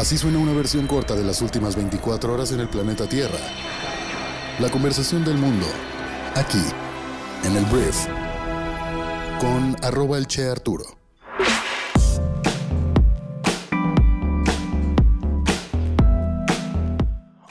Así 0.00 0.16
suena 0.16 0.38
una 0.38 0.54
versión 0.54 0.86
corta 0.86 1.14
de 1.14 1.22
las 1.22 1.42
últimas 1.42 1.76
24 1.76 2.32
horas 2.32 2.52
en 2.52 2.60
el 2.60 2.70
planeta 2.70 3.06
Tierra. 3.06 3.36
La 4.58 4.70
conversación 4.70 5.26
del 5.26 5.36
mundo, 5.36 5.66
aquí, 6.34 6.62
en 7.44 7.54
el 7.54 7.66
Brief, 7.66 8.06
con 9.38 9.76
arroba 9.84 10.16
el 10.16 10.26
Che 10.26 10.48
Arturo. 10.48 10.86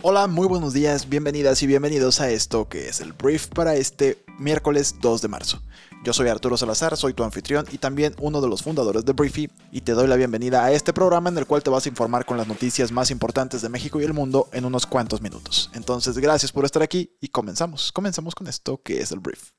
Hola, 0.01 0.25
muy 0.25 0.47
buenos 0.47 0.73
días, 0.73 1.07
bienvenidas 1.07 1.61
y 1.61 1.67
bienvenidos 1.67 2.19
a 2.19 2.31
esto 2.31 2.67
que 2.67 2.89
es 2.89 2.99
el 2.99 3.13
Brief 3.13 3.45
para 3.45 3.75
este 3.75 4.23
miércoles 4.39 4.95
2 4.99 5.21
de 5.21 5.27
marzo. 5.27 5.61
Yo 6.01 6.13
soy 6.13 6.29
Arturo 6.29 6.55
Salazar, 6.55 6.95
soy 6.95 7.13
tu 7.13 7.23
anfitrión 7.23 7.65
y 7.71 7.77
también 7.77 8.15
uno 8.21 8.39
de 8.39 8.47
los 8.47 8.63
fundadores 8.63 9.03
de 9.03 9.11
Briefy 9.11 9.49
y 9.71 9.81
te 9.81 9.91
doy 9.91 10.07
la 10.07 10.15
bienvenida 10.15 10.63
a 10.63 10.71
este 10.71 10.93
programa 10.93 11.29
en 11.29 11.37
el 11.37 11.45
cual 11.45 11.61
te 11.61 11.69
vas 11.69 11.85
a 11.85 11.89
informar 11.89 12.25
con 12.25 12.37
las 12.37 12.47
noticias 12.47 12.91
más 12.91 13.11
importantes 13.11 13.61
de 13.61 13.69
México 13.69 13.99
y 13.99 14.05
el 14.05 14.13
mundo 14.13 14.47
en 14.53 14.63
unos 14.63 14.85
cuantos 14.85 15.21
minutos. 15.21 15.69
Entonces, 15.73 16.17
gracias 16.17 16.53
por 16.53 16.63
estar 16.63 16.81
aquí 16.81 17.17
y 17.19 17.27
comenzamos. 17.27 17.91
Comenzamos 17.91 18.33
con 18.33 18.47
esto 18.47 18.81
que 18.81 19.01
es 19.01 19.11
el 19.11 19.19
Brief. 19.19 19.58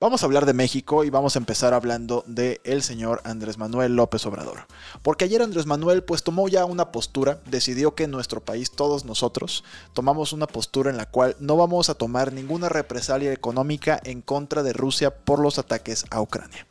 Vamos 0.00 0.22
a 0.22 0.26
hablar 0.26 0.46
de 0.46 0.52
México 0.52 1.04
y 1.04 1.10
vamos 1.10 1.34
a 1.34 1.38
empezar 1.38 1.74
hablando 1.74 2.24
de 2.26 2.60
el 2.64 2.82
señor 2.82 3.20
Andrés 3.24 3.58
Manuel 3.58 3.96
López 3.96 4.24
Obrador. 4.26 4.66
Porque 5.02 5.24
ayer 5.24 5.42
Andrés 5.42 5.66
Manuel 5.66 6.04
pues 6.04 6.22
tomó 6.22 6.48
ya 6.48 6.64
una 6.64 6.92
postura, 6.92 7.40
decidió 7.46 7.94
que 7.94 8.04
en 8.04 8.10
nuestro 8.10 8.40
país 8.40 8.70
todos 8.70 9.04
nosotros 9.04 9.64
tomamos 9.94 10.32
una 10.32 10.46
postura 10.46 10.90
en 10.90 10.96
la 10.96 11.06
cual 11.06 11.36
no 11.40 11.56
vamos 11.56 11.90
a 11.90 11.94
tomar 11.94 12.32
ninguna 12.32 12.68
represalia 12.68 13.32
económica 13.32 14.00
en 14.04 14.22
contra 14.22 14.62
de 14.62 14.72
Rusia 14.72 15.14
por 15.14 15.40
los 15.40 15.58
ataques 15.58 16.04
a 16.10 16.20
Ucrania. 16.20 16.66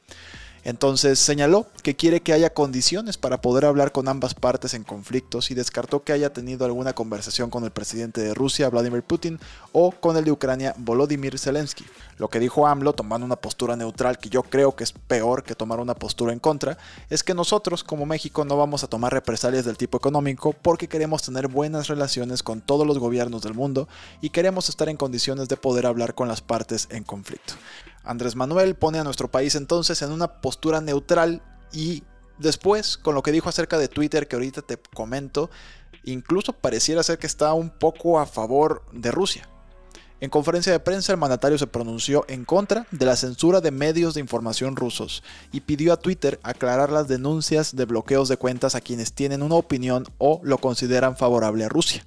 Entonces 0.67 1.17
señaló 1.17 1.66
que 1.81 1.95
quiere 1.95 2.20
que 2.20 2.34
haya 2.34 2.53
condiciones 2.53 3.17
para 3.17 3.39
poder 3.39 3.63
hablar 3.63 3.94
con 3.94 4.09
ambas 4.09 4.34
partes 4.34 4.73
en 4.73 4.84
conflictos 4.84 5.49
y 5.49 5.53
descartó 5.53 6.03
que 6.03 6.12
haya 6.12 6.34
tenido 6.34 6.66
alguna 6.66 6.91
conversación 6.91 7.49
con 7.49 7.63
el 7.63 7.71
presidente 7.71 8.19
de 8.19 8.33
Rusia, 8.33 8.67
Vladimir 8.67 9.02
Putin, 9.02 9.39
o 9.72 9.92
con 9.92 10.17
el 10.17 10.25
de 10.25 10.33
Ucrania, 10.33 10.75
Volodymyr 10.77 11.39
Zelensky. 11.39 11.86
Lo 12.17 12.27
que 12.27 12.42
dijo 12.42 12.67
AMLO, 12.67 12.92
tomando 12.92 13.25
una 13.25 13.38
postura 13.38 13.77
neutral, 13.77 14.17
que 14.17 14.27
yo 14.27 14.44
creo 14.44 14.75
que 14.75 14.83
es 14.83 14.92
peor 14.92 15.44
que 15.44 15.55
tomar 15.55 15.80
una 15.80 15.95
postura 15.95 16.33
en 16.33 16.39
contra, 16.39 16.77
es 17.09 17.23
que 17.23 17.33
nosotros 17.33 17.86
como 17.86 18.05
México 18.05 18.44
no 18.44 18.58
vamos 18.58 18.83
a 18.83 18.88
tomar 18.88 19.14
represalias 19.14 19.64
del 19.64 19.77
tipo 19.77 19.97
económico 19.97 20.52
porque 20.52 20.89
queremos 20.89 21.22
tener 21.22 21.47
buenas 21.47 21.88
relaciones 21.88 22.44
con 22.44 22.59
todos 22.59 22.86
los 22.86 22.99
gobiernos 22.99 23.42
del 23.42 23.53
mundo 23.53 23.88
y 24.20 24.31
queremos 24.31 24.67
estar 24.67 24.89
en 24.89 24.97
condiciones 24.97 25.47
de 25.47 25.55
poder 25.55 25.86
hablar 25.86 26.14
con 26.14 26.27
las 26.27 26.42
partes 26.42 26.89
en 26.92 27.05
conflicto. 27.05 27.53
Andrés 28.08 28.36
Manuel 28.36 28.75
pone 28.75 29.00
a 29.00 29.03
nuestro 29.03 29.30
país 29.30 29.55
entonces 29.55 30.02
en 30.02 30.11
una 30.11 30.41
postura 30.41 30.81
neutral 30.81 31.41
y 31.72 32.03
después, 32.39 32.97
con 32.97 33.16
lo 33.16 33.22
que 33.22 33.31
dijo 33.31 33.49
acerca 33.49 33.77
de 33.77 33.89
Twitter 33.89 34.27
que 34.27 34.36
ahorita 34.36 34.61
te 34.61 34.77
comento, 34.94 35.49
incluso 36.03 36.53
pareciera 36.53 37.03
ser 37.03 37.19
que 37.19 37.27
está 37.27 37.53
un 37.53 37.69
poco 37.69 38.19
a 38.19 38.25
favor 38.25 38.83
de 38.94 39.11
Rusia. 39.11 39.49
En 40.19 40.31
conferencia 40.31 40.72
de 40.72 40.80
prensa 40.80 41.11
el 41.11 41.19
mandatario 41.19 41.59
se 41.59 41.67
pronunció 41.67 42.25
en 42.27 42.44
contra 42.44 42.88
de 42.89 43.05
la 43.05 43.16
censura 43.16 43.61
de 43.61 43.69
medios 43.69 44.16
de 44.16 44.19
información 44.19 44.75
rusos 44.75 45.21
y 45.52 45.61
pidió 45.61 45.94
a 45.94 45.99
Twitter 45.99 46.39
aclarar 46.42 46.92
las 46.92 47.08
denuncias 47.08 47.75
de 47.75 47.86
bloqueos 47.86 48.27
de 48.27 48.38
cuentas 48.38 48.73
a 48.73 48.81
quienes 48.81 49.14
tienen 49.14 49.44
una 49.44 49.55
opinión 49.55 50.05
o 50.17 50.39
lo 50.44 50.58
consideran 50.58 51.17
favorable 51.17 51.66
a 51.66 51.69
Rusia. 51.69 52.03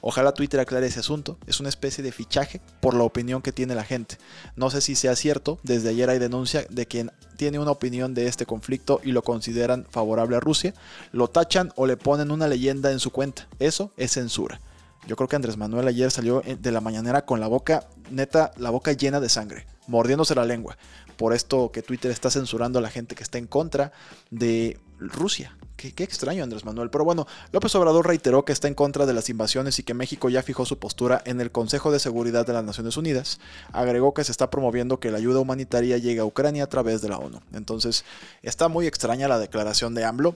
Ojalá 0.00 0.32
Twitter 0.32 0.60
aclare 0.60 0.86
ese 0.86 1.00
asunto. 1.00 1.38
Es 1.46 1.60
una 1.60 1.68
especie 1.68 2.04
de 2.04 2.12
fichaje 2.12 2.60
por 2.80 2.94
la 2.94 3.04
opinión 3.04 3.42
que 3.42 3.52
tiene 3.52 3.74
la 3.74 3.84
gente. 3.84 4.18
No 4.56 4.70
sé 4.70 4.80
si 4.80 4.94
sea 4.94 5.16
cierto, 5.16 5.58
desde 5.62 5.90
ayer 5.90 6.08
hay 6.10 6.18
denuncia 6.18 6.66
de 6.70 6.86
quien 6.86 7.10
tiene 7.36 7.58
una 7.58 7.70
opinión 7.70 8.14
de 8.14 8.26
este 8.26 8.46
conflicto 8.46 9.00
y 9.02 9.12
lo 9.12 9.22
consideran 9.22 9.86
favorable 9.90 10.36
a 10.36 10.40
Rusia, 10.40 10.74
lo 11.12 11.28
tachan 11.28 11.72
o 11.76 11.86
le 11.86 11.96
ponen 11.96 12.30
una 12.30 12.48
leyenda 12.48 12.90
en 12.90 13.00
su 13.00 13.10
cuenta. 13.10 13.48
Eso 13.58 13.92
es 13.96 14.12
censura. 14.12 14.60
Yo 15.06 15.16
creo 15.16 15.28
que 15.28 15.36
Andrés 15.36 15.56
Manuel 15.56 15.88
ayer 15.88 16.10
salió 16.10 16.42
de 16.42 16.72
la 16.72 16.80
mañanera 16.80 17.24
con 17.24 17.40
la 17.40 17.46
boca, 17.46 17.88
neta, 18.10 18.52
la 18.56 18.70
boca 18.70 18.92
llena 18.92 19.20
de 19.20 19.28
sangre, 19.28 19.66
mordiéndose 19.86 20.34
la 20.34 20.44
lengua. 20.44 20.76
Por 21.16 21.32
esto 21.32 21.70
que 21.72 21.82
Twitter 21.82 22.10
está 22.10 22.30
censurando 22.30 22.78
a 22.78 22.82
la 22.82 22.90
gente 22.90 23.14
que 23.14 23.22
está 23.22 23.38
en 23.38 23.46
contra 23.46 23.92
de 24.30 24.78
Rusia. 24.98 25.56
Qué, 25.78 25.92
extraño 26.02 26.42
Andrés 26.42 26.64
Manuel. 26.64 26.90
Pero 26.90 27.04
bueno, 27.04 27.28
López 27.52 27.72
Obrador 27.76 28.04
reiteró 28.04 28.44
que 28.44 28.52
está 28.52 28.66
en 28.66 28.74
contra 28.74 29.06
de 29.06 29.14
las 29.14 29.28
invasiones 29.28 29.78
y 29.78 29.84
que 29.84 29.94
México 29.94 30.28
ya 30.28 30.42
fijó 30.42 30.66
su 30.66 30.78
postura 30.78 31.22
en 31.24 31.40
el 31.40 31.52
Consejo 31.52 31.92
de 31.92 32.00
Seguridad 32.00 32.44
de 32.44 32.52
las 32.52 32.64
Naciones 32.64 32.96
Unidas. 32.96 33.38
Agregó 33.72 34.12
que 34.12 34.24
se 34.24 34.32
está 34.32 34.50
promoviendo 34.50 34.98
que 34.98 35.12
la 35.12 35.18
ayuda 35.18 35.38
humanitaria 35.38 35.96
llegue 35.98 36.18
a 36.18 36.24
Ucrania 36.24 36.64
a 36.64 36.68
través 36.68 37.00
de 37.00 37.10
la 37.10 37.18
ONU. 37.18 37.40
Entonces, 37.52 38.04
está 38.42 38.66
muy 38.66 38.88
extraña 38.88 39.28
la 39.28 39.38
declaración 39.38 39.94
de 39.94 40.04
AMLO. 40.04 40.34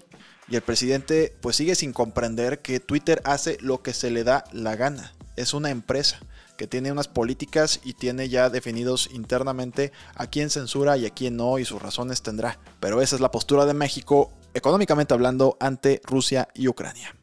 Y 0.48 0.54
el 0.54 0.62
presidente 0.62 1.34
pues 1.40 1.56
sigue 1.56 1.74
sin 1.74 1.92
comprender 1.92 2.60
que 2.60 2.78
Twitter 2.78 3.20
hace 3.24 3.58
lo 3.60 3.82
que 3.82 3.94
se 3.94 4.10
le 4.12 4.22
da 4.22 4.44
la 4.52 4.76
gana. 4.76 5.12
Es 5.34 5.54
una 5.54 5.70
empresa 5.70 6.20
que 6.56 6.68
tiene 6.68 6.92
unas 6.92 7.08
políticas 7.08 7.80
y 7.82 7.94
tiene 7.94 8.28
ya 8.28 8.48
definidos 8.48 9.08
internamente 9.12 9.90
a 10.14 10.28
quién 10.28 10.50
censura 10.50 10.96
y 10.96 11.06
a 11.06 11.10
quién 11.10 11.36
no 11.36 11.58
y 11.58 11.64
sus 11.64 11.82
razones 11.82 12.22
tendrá. 12.22 12.58
Pero 12.78 13.02
esa 13.02 13.16
es 13.16 13.20
la 13.20 13.30
postura 13.30 13.66
de 13.66 13.74
México 13.74 14.30
económicamente 14.54 15.14
hablando 15.14 15.56
ante 15.60 16.00
Rusia 16.04 16.48
y 16.54 16.68
Ucrania. 16.68 17.14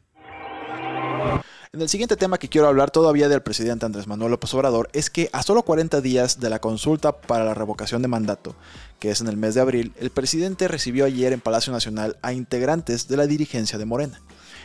En 1.72 1.80
el 1.80 1.88
siguiente 1.88 2.16
tema 2.16 2.38
que 2.38 2.48
quiero 2.48 2.66
hablar 2.66 2.90
todavía 2.90 3.28
del 3.28 3.42
presidente 3.42 3.86
Andrés 3.86 4.08
Manuel 4.08 4.32
López 4.32 4.52
Obrador 4.54 4.88
es 4.92 5.08
que 5.08 5.30
a 5.32 5.44
solo 5.44 5.62
40 5.62 6.00
días 6.00 6.40
de 6.40 6.50
la 6.50 6.58
consulta 6.58 7.20
para 7.20 7.44
la 7.44 7.54
revocación 7.54 8.02
de 8.02 8.08
mandato, 8.08 8.56
que 8.98 9.12
es 9.12 9.20
en 9.20 9.28
el 9.28 9.36
mes 9.36 9.54
de 9.54 9.60
abril, 9.60 9.92
el 10.00 10.10
presidente 10.10 10.66
recibió 10.66 11.04
ayer 11.04 11.32
en 11.32 11.40
Palacio 11.40 11.72
Nacional 11.72 12.16
a 12.22 12.32
integrantes 12.32 13.06
de 13.06 13.16
la 13.16 13.28
dirigencia 13.28 13.78
de 13.78 13.84
Morena. 13.84 14.20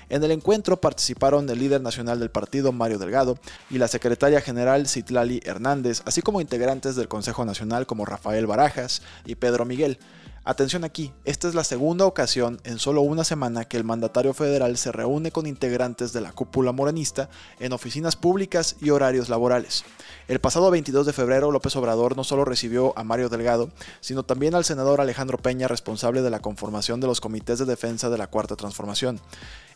En 0.09 0.23
el 0.23 0.31
encuentro 0.31 0.81
participaron 0.81 1.47
el 1.47 1.59
líder 1.59 1.81
nacional 1.81 2.19
del 2.19 2.31
partido, 2.31 2.71
Mario 2.71 2.97
Delgado, 2.97 3.37
y 3.69 3.77
la 3.77 3.87
secretaria 3.87 4.41
general, 4.41 4.87
Citlali 4.87 5.41
Hernández, 5.43 6.01
así 6.05 6.23
como 6.23 6.41
integrantes 6.41 6.95
del 6.95 7.07
Consejo 7.07 7.45
Nacional 7.45 7.85
como 7.85 8.05
Rafael 8.05 8.47
Barajas 8.47 9.03
y 9.25 9.35
Pedro 9.35 9.65
Miguel. 9.65 9.99
Atención 10.47 10.83
aquí, 10.83 11.11
esta 11.23 11.47
es 11.47 11.55
la 11.55 11.63
segunda 11.63 12.05
ocasión 12.05 12.61
en 12.65 12.77
solo 12.77 13.01
una 13.01 13.23
semana 13.23 13.65
que 13.65 13.77
el 13.77 13.83
mandatario 13.83 14.31
federal 14.31 14.77
se 14.77 14.91
reúne 14.91 15.31
con 15.31 15.47
integrantes 15.47 16.13
de 16.13 16.21
la 16.21 16.33
cúpula 16.33 16.71
morenista 16.71 17.29
en 17.59 17.73
oficinas 17.73 18.15
públicas 18.15 18.75
y 18.79 18.91
horarios 18.91 19.27
laborales. 19.27 19.85
El 20.27 20.39
pasado 20.39 20.69
22 20.69 21.07
de 21.07 21.13
febrero 21.13 21.49
López 21.49 21.75
Obrador 21.77 22.15
no 22.15 22.23
solo 22.23 22.45
recibió 22.45 22.93
a 22.95 23.03
Mario 23.03 23.29
Delgado, 23.29 23.71
sino 24.01 24.21
también 24.21 24.53
al 24.53 24.65
senador 24.65 25.01
Alejandro 25.01 25.39
Peña, 25.39 25.67
responsable 25.67 26.21
de 26.21 26.29
la 26.29 26.41
conformación 26.41 27.01
de 27.01 27.07
los 27.07 27.21
comités 27.21 27.57
de 27.57 27.65
defensa 27.65 28.11
de 28.11 28.19
la 28.19 28.27
Cuarta 28.27 28.55
Transformación. 28.55 29.19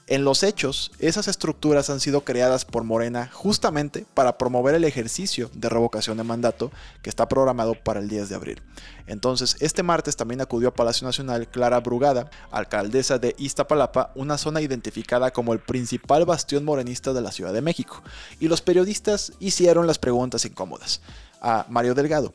En 0.07 0.23
los 0.23 0.41
hechos, 0.41 0.91
esas 0.97 1.27
estructuras 1.27 1.91
han 1.91 1.99
sido 1.99 2.21
creadas 2.21 2.65
por 2.65 2.83
Morena 2.83 3.29
justamente 3.31 4.07
para 4.15 4.39
promover 4.39 4.73
el 4.73 4.83
ejercicio 4.83 5.51
de 5.53 5.69
revocación 5.69 6.17
de 6.17 6.23
mandato 6.23 6.71
que 7.03 7.11
está 7.11 7.29
programado 7.29 7.75
para 7.75 7.99
el 7.99 8.09
10 8.09 8.29
de 8.29 8.35
abril. 8.35 8.61
Entonces, 9.05 9.55
este 9.59 9.83
martes 9.83 10.15
también 10.15 10.41
acudió 10.41 10.69
a 10.69 10.73
Palacio 10.73 11.05
Nacional 11.05 11.47
Clara 11.47 11.79
Brugada, 11.79 12.31
alcaldesa 12.49 13.19
de 13.19 13.35
Iztapalapa, 13.37 14.11
una 14.15 14.39
zona 14.39 14.61
identificada 14.61 15.31
como 15.31 15.53
el 15.53 15.59
principal 15.59 16.25
bastión 16.25 16.65
morenista 16.65 17.13
de 17.13 17.21
la 17.21 17.31
Ciudad 17.31 17.53
de 17.53 17.61
México, 17.61 18.01
y 18.39 18.47
los 18.47 18.61
periodistas 18.61 19.33
hicieron 19.39 19.85
las 19.85 19.99
preguntas 19.99 20.43
incómodas 20.43 21.01
a 21.39 21.67
Mario 21.69 21.93
Delgado, 21.93 22.33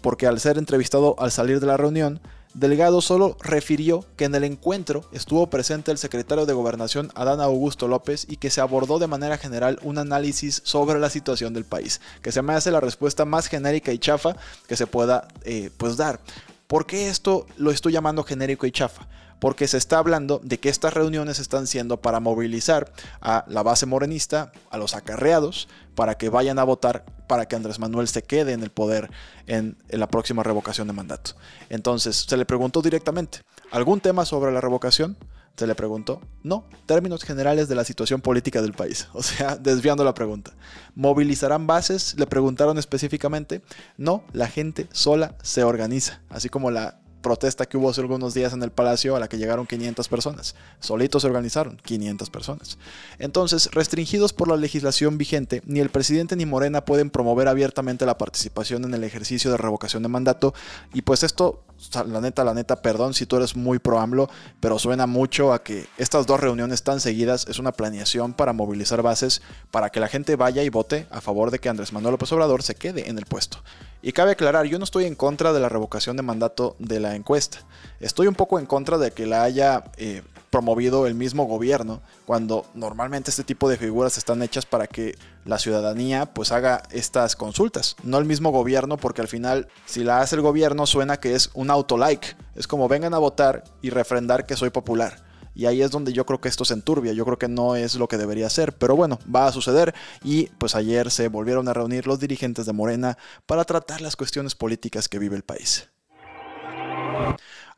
porque 0.00 0.26
al 0.26 0.40
ser 0.40 0.58
entrevistado 0.58 1.14
al 1.20 1.30
salir 1.30 1.60
de 1.60 1.66
la 1.66 1.76
reunión, 1.76 2.20
Delgado 2.54 3.00
solo 3.00 3.36
refirió 3.40 4.04
que 4.16 4.24
en 4.24 4.34
el 4.34 4.44
encuentro 4.44 5.04
estuvo 5.12 5.48
presente 5.48 5.90
el 5.90 5.96
secretario 5.96 6.44
de 6.44 6.52
Gobernación 6.52 7.10
Adán 7.14 7.40
Augusto 7.40 7.88
López 7.88 8.26
y 8.28 8.36
que 8.36 8.50
se 8.50 8.60
abordó 8.60 8.98
de 8.98 9.06
manera 9.06 9.38
general 9.38 9.78
un 9.82 9.96
análisis 9.96 10.60
sobre 10.64 11.00
la 11.00 11.08
situación 11.08 11.54
del 11.54 11.64
país, 11.64 12.02
que 12.20 12.30
se 12.30 12.42
me 12.42 12.52
hace 12.52 12.70
la 12.70 12.80
respuesta 12.80 13.24
más 13.24 13.46
genérica 13.46 13.92
y 13.92 13.98
chafa 13.98 14.36
que 14.68 14.76
se 14.76 14.86
pueda 14.86 15.28
eh, 15.44 15.70
pues 15.78 15.96
dar. 15.96 16.20
¿Por 16.66 16.84
qué 16.84 17.08
esto 17.08 17.46
lo 17.56 17.70
estoy 17.70 17.92
llamando 17.92 18.22
genérico 18.22 18.66
y 18.66 18.72
chafa? 18.72 19.08
porque 19.42 19.66
se 19.66 19.76
está 19.76 19.98
hablando 19.98 20.40
de 20.44 20.60
que 20.60 20.68
estas 20.68 20.94
reuniones 20.94 21.40
están 21.40 21.66
siendo 21.66 22.00
para 22.00 22.20
movilizar 22.20 22.92
a 23.20 23.44
la 23.48 23.64
base 23.64 23.86
morenista, 23.86 24.52
a 24.70 24.78
los 24.78 24.94
acarreados, 24.94 25.66
para 25.96 26.16
que 26.16 26.28
vayan 26.28 26.60
a 26.60 26.62
votar 26.62 27.04
para 27.32 27.46
que 27.46 27.56
Andrés 27.56 27.78
Manuel 27.78 28.08
se 28.08 28.22
quede 28.22 28.52
en 28.52 28.62
el 28.62 28.68
poder 28.68 29.10
en, 29.46 29.78
la 29.88 30.06
próxima 30.06 30.42
revocación 30.42 30.86
de 30.86 30.92
mandato. 30.92 31.30
Entonces 31.70 32.26
se 32.28 32.36
le 32.36 32.44
preguntó 32.44 32.82
directamente, 32.82 33.38
¿algún 33.70 34.00
tema 34.02 34.26
sobre 34.26 34.52
la 34.52 34.60
revocación? 34.60 35.16
Se 35.56 35.66
le 35.66 35.74
preguntó, 35.74 36.20
no, 36.42 36.66
términos 36.84 37.24
generales 37.24 37.70
de 37.70 37.74
la 37.74 37.84
situación 37.84 38.20
política 38.20 38.60
del 38.60 38.74
país, 38.74 39.08
o 39.14 39.22
sea, 39.22 39.56
desviando 39.56 40.04
la 40.04 40.12
pregunta. 40.12 40.52
¿Movilizarán 40.94 41.66
bases? 41.66 42.14
Le 42.18 42.26
preguntaron 42.26 42.76
específicamente, 42.76 43.62
no, 43.96 44.24
la 44.34 44.48
gente 44.48 44.86
sola 44.92 45.34
se 45.42 45.64
organiza, 45.64 46.20
así 46.28 46.50
como 46.50 46.70
la 46.70 47.00
protesta 47.22 47.66
que 47.66 47.76
hubo 47.76 47.90
hace 47.90 48.00
algunos 48.00 48.34
días 48.34 48.52
en 48.52 48.62
el 48.62 48.70
Palacio 48.70 49.16
a 49.16 49.20
la 49.20 49.28
que 49.28 49.38
llegaron 49.38 49.66
500 49.66 50.08
personas. 50.08 50.54
Solitos 50.80 51.22
se 51.22 51.28
organizaron 51.28 51.78
500 51.82 52.28
personas. 52.30 52.78
Entonces, 53.18 53.70
restringidos 53.72 54.32
por 54.32 54.48
la 54.48 54.56
legislación 54.56 55.16
vigente, 55.16 55.62
ni 55.64 55.80
el 55.80 55.90
presidente 55.90 56.36
ni 56.36 56.44
Morena 56.44 56.84
pueden 56.84 57.08
promover 57.08 57.48
abiertamente 57.48 58.04
la 58.04 58.18
participación 58.18 58.84
en 58.84 58.94
el 58.94 59.04
ejercicio 59.04 59.50
de 59.50 59.56
revocación 59.56 60.02
de 60.02 60.08
mandato 60.08 60.52
y 60.92 61.02
pues 61.02 61.22
esto 61.22 61.62
la 62.06 62.20
neta, 62.20 62.44
la 62.44 62.54
neta, 62.54 62.80
perdón 62.80 63.14
si 63.14 63.26
tú 63.26 63.36
eres 63.36 63.56
muy 63.56 63.78
pro 63.78 63.98
AMLO, 63.98 64.30
pero 64.60 64.78
suena 64.78 65.06
mucho 65.06 65.52
a 65.52 65.62
que 65.62 65.86
estas 65.98 66.26
dos 66.26 66.40
reuniones 66.40 66.82
tan 66.82 67.00
seguidas 67.00 67.46
es 67.48 67.58
una 67.58 67.72
planeación 67.72 68.34
para 68.34 68.52
movilizar 68.52 69.02
bases 69.02 69.42
para 69.70 69.90
que 69.90 70.00
la 70.00 70.08
gente 70.08 70.36
vaya 70.36 70.62
y 70.62 70.68
vote 70.68 71.06
a 71.10 71.20
favor 71.20 71.50
de 71.50 71.58
que 71.58 71.68
Andrés 71.68 71.92
Manuel 71.92 72.12
López 72.12 72.30
Obrador 72.32 72.62
se 72.62 72.74
quede 72.74 73.08
en 73.08 73.18
el 73.18 73.26
puesto. 73.26 73.58
Y 74.02 74.12
cabe 74.12 74.32
aclarar, 74.32 74.66
yo 74.66 74.78
no 74.78 74.84
estoy 74.84 75.04
en 75.04 75.14
contra 75.14 75.52
de 75.52 75.60
la 75.60 75.68
revocación 75.68 76.16
de 76.16 76.24
mandato 76.24 76.74
de 76.80 76.98
la 76.98 77.14
encuesta. 77.14 77.58
Estoy 78.00 78.26
un 78.26 78.34
poco 78.34 78.58
en 78.58 78.66
contra 78.66 78.98
de 78.98 79.12
que 79.12 79.26
la 79.26 79.44
haya 79.44 79.84
eh, 79.96 80.22
promovido 80.50 81.06
el 81.06 81.14
mismo 81.14 81.44
gobierno, 81.44 82.02
cuando 82.26 82.66
normalmente 82.74 83.30
este 83.30 83.44
tipo 83.44 83.70
de 83.70 83.78
figuras 83.78 84.18
están 84.18 84.42
hechas 84.42 84.66
para 84.66 84.88
que 84.88 85.16
la 85.44 85.58
ciudadanía 85.58 86.26
pues 86.26 86.50
haga 86.50 86.82
estas 86.90 87.36
consultas, 87.36 87.96
no 88.02 88.18
el 88.18 88.24
mismo 88.24 88.50
gobierno, 88.50 88.96
porque 88.96 89.22
al 89.22 89.28
final 89.28 89.68
si 89.86 90.02
la 90.02 90.20
hace 90.20 90.34
el 90.36 90.42
gobierno 90.42 90.84
suena 90.86 91.20
que 91.20 91.34
es 91.34 91.50
un 91.54 91.70
auto-like, 91.70 92.36
es 92.56 92.66
como 92.66 92.88
vengan 92.88 93.14
a 93.14 93.18
votar 93.18 93.62
y 93.82 93.90
refrendar 93.90 94.44
que 94.46 94.56
soy 94.56 94.70
popular. 94.70 95.31
Y 95.54 95.66
ahí 95.66 95.82
es 95.82 95.90
donde 95.90 96.12
yo 96.12 96.26
creo 96.26 96.40
que 96.40 96.48
esto 96.48 96.64
se 96.64 96.74
enturbia, 96.74 97.12
yo 97.12 97.24
creo 97.24 97.38
que 97.38 97.48
no 97.48 97.76
es 97.76 97.94
lo 97.96 98.08
que 98.08 98.18
debería 98.18 98.48
ser, 98.50 98.76
pero 98.76 98.96
bueno, 98.96 99.18
va 99.34 99.46
a 99.46 99.52
suceder 99.52 99.94
y 100.24 100.46
pues 100.58 100.74
ayer 100.74 101.10
se 101.10 101.28
volvieron 101.28 101.68
a 101.68 101.74
reunir 101.74 102.06
los 102.06 102.20
dirigentes 102.20 102.66
de 102.66 102.72
Morena 102.72 103.18
para 103.46 103.64
tratar 103.64 104.00
las 104.00 104.16
cuestiones 104.16 104.54
políticas 104.54 105.08
que 105.08 105.18
vive 105.18 105.36
el 105.36 105.42
país. 105.42 105.88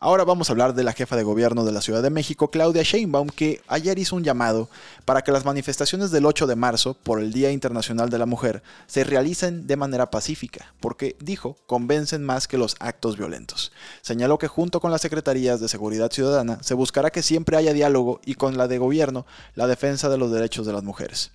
Ahora 0.04 0.24
vamos 0.24 0.50
a 0.50 0.52
hablar 0.52 0.74
de 0.74 0.84
la 0.84 0.92
jefa 0.92 1.16
de 1.16 1.22
gobierno 1.22 1.64
de 1.64 1.72
la 1.72 1.80
Ciudad 1.80 2.02
de 2.02 2.10
México, 2.10 2.50
Claudia 2.50 2.82
Sheinbaum, 2.82 3.30
que 3.30 3.62
ayer 3.68 3.98
hizo 3.98 4.16
un 4.16 4.22
llamado 4.22 4.68
para 5.06 5.22
que 5.22 5.32
las 5.32 5.46
manifestaciones 5.46 6.10
del 6.10 6.26
8 6.26 6.46
de 6.46 6.56
marzo, 6.56 6.92
por 6.92 7.22
el 7.22 7.32
Día 7.32 7.52
Internacional 7.52 8.10
de 8.10 8.18
la 8.18 8.26
Mujer, 8.26 8.62
se 8.86 9.02
realicen 9.02 9.66
de 9.66 9.76
manera 9.78 10.10
pacífica, 10.10 10.74
porque, 10.78 11.16
dijo, 11.20 11.56
convencen 11.66 12.22
más 12.22 12.46
que 12.48 12.58
los 12.58 12.76
actos 12.80 13.16
violentos. 13.16 13.72
Señaló 14.02 14.36
que 14.36 14.46
junto 14.46 14.78
con 14.78 14.90
las 14.90 15.00
Secretarías 15.00 15.58
de 15.62 15.68
Seguridad 15.68 16.12
Ciudadana 16.12 16.58
se 16.62 16.74
buscará 16.74 17.08
que 17.08 17.22
siempre 17.22 17.56
haya 17.56 17.72
diálogo 17.72 18.20
y 18.26 18.34
con 18.34 18.58
la 18.58 18.68
de 18.68 18.76
gobierno 18.76 19.24
la 19.54 19.66
defensa 19.66 20.10
de 20.10 20.18
los 20.18 20.30
derechos 20.30 20.66
de 20.66 20.74
las 20.74 20.82
mujeres. 20.82 21.30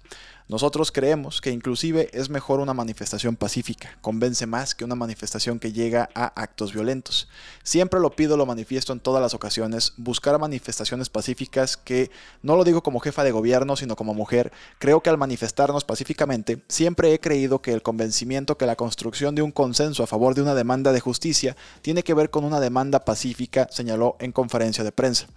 Nosotros 0.50 0.92
creemos 0.92 1.42
que 1.42 1.52
inclusive 1.52 2.10
es 2.12 2.32
mejor 2.32 2.60
una 2.60 2.74
manifestación 2.74 3.36
pacífica, 3.36 4.00
convence 4.02 4.48
más 4.48 4.74
que 4.74 4.84
una 4.84 4.96
manifestación 4.96 5.60
que 5.60 5.72
llega 5.72 6.10
a 6.16 6.26
actos 6.42 6.74
violentos. 6.74 7.30
Siempre 7.62 8.00
lo 8.00 8.10
pido, 8.16 8.36
lo 8.36 8.48
manifiesto 8.60 8.92
en 8.92 9.00
todas 9.00 9.22
las 9.22 9.34
ocasiones, 9.34 9.94
buscar 9.96 10.38
manifestaciones 10.38 11.08
pacíficas 11.08 11.78
que, 11.78 12.12
no 12.42 12.58
lo 12.58 12.66
digo 12.66 12.84
como 12.84 13.00
jefa 13.00 13.24
de 13.24 13.32
gobierno, 13.32 13.78
sino 13.78 13.96
como 13.96 14.14
mujer, 14.14 14.52
creo 14.80 15.02
que 15.02 15.10
al 15.10 15.18
manifestarnos 15.18 15.86
pacíficamente, 15.86 16.62
siempre 16.68 17.14
he 17.14 17.22
creído 17.22 17.62
que 17.62 17.72
el 17.72 17.82
convencimiento 17.82 18.58
que 18.58 18.66
la 18.66 18.76
construcción 18.76 19.34
de 19.34 19.44
un 19.44 19.52
consenso 19.52 20.04
a 20.04 20.08
favor 20.08 20.36
de 20.36 20.42
una 20.42 20.56
demanda 20.56 20.92
de 20.92 21.00
justicia 21.00 21.56
tiene 21.82 22.04
que 22.04 22.14
ver 22.14 22.32
con 22.32 22.44
una 22.44 22.60
demanda 22.60 23.06
pacífica, 23.06 23.70
señaló 23.72 24.18
en 24.20 24.34
conferencia 24.34 24.84
de 24.84 24.92
prensa. 24.92 25.28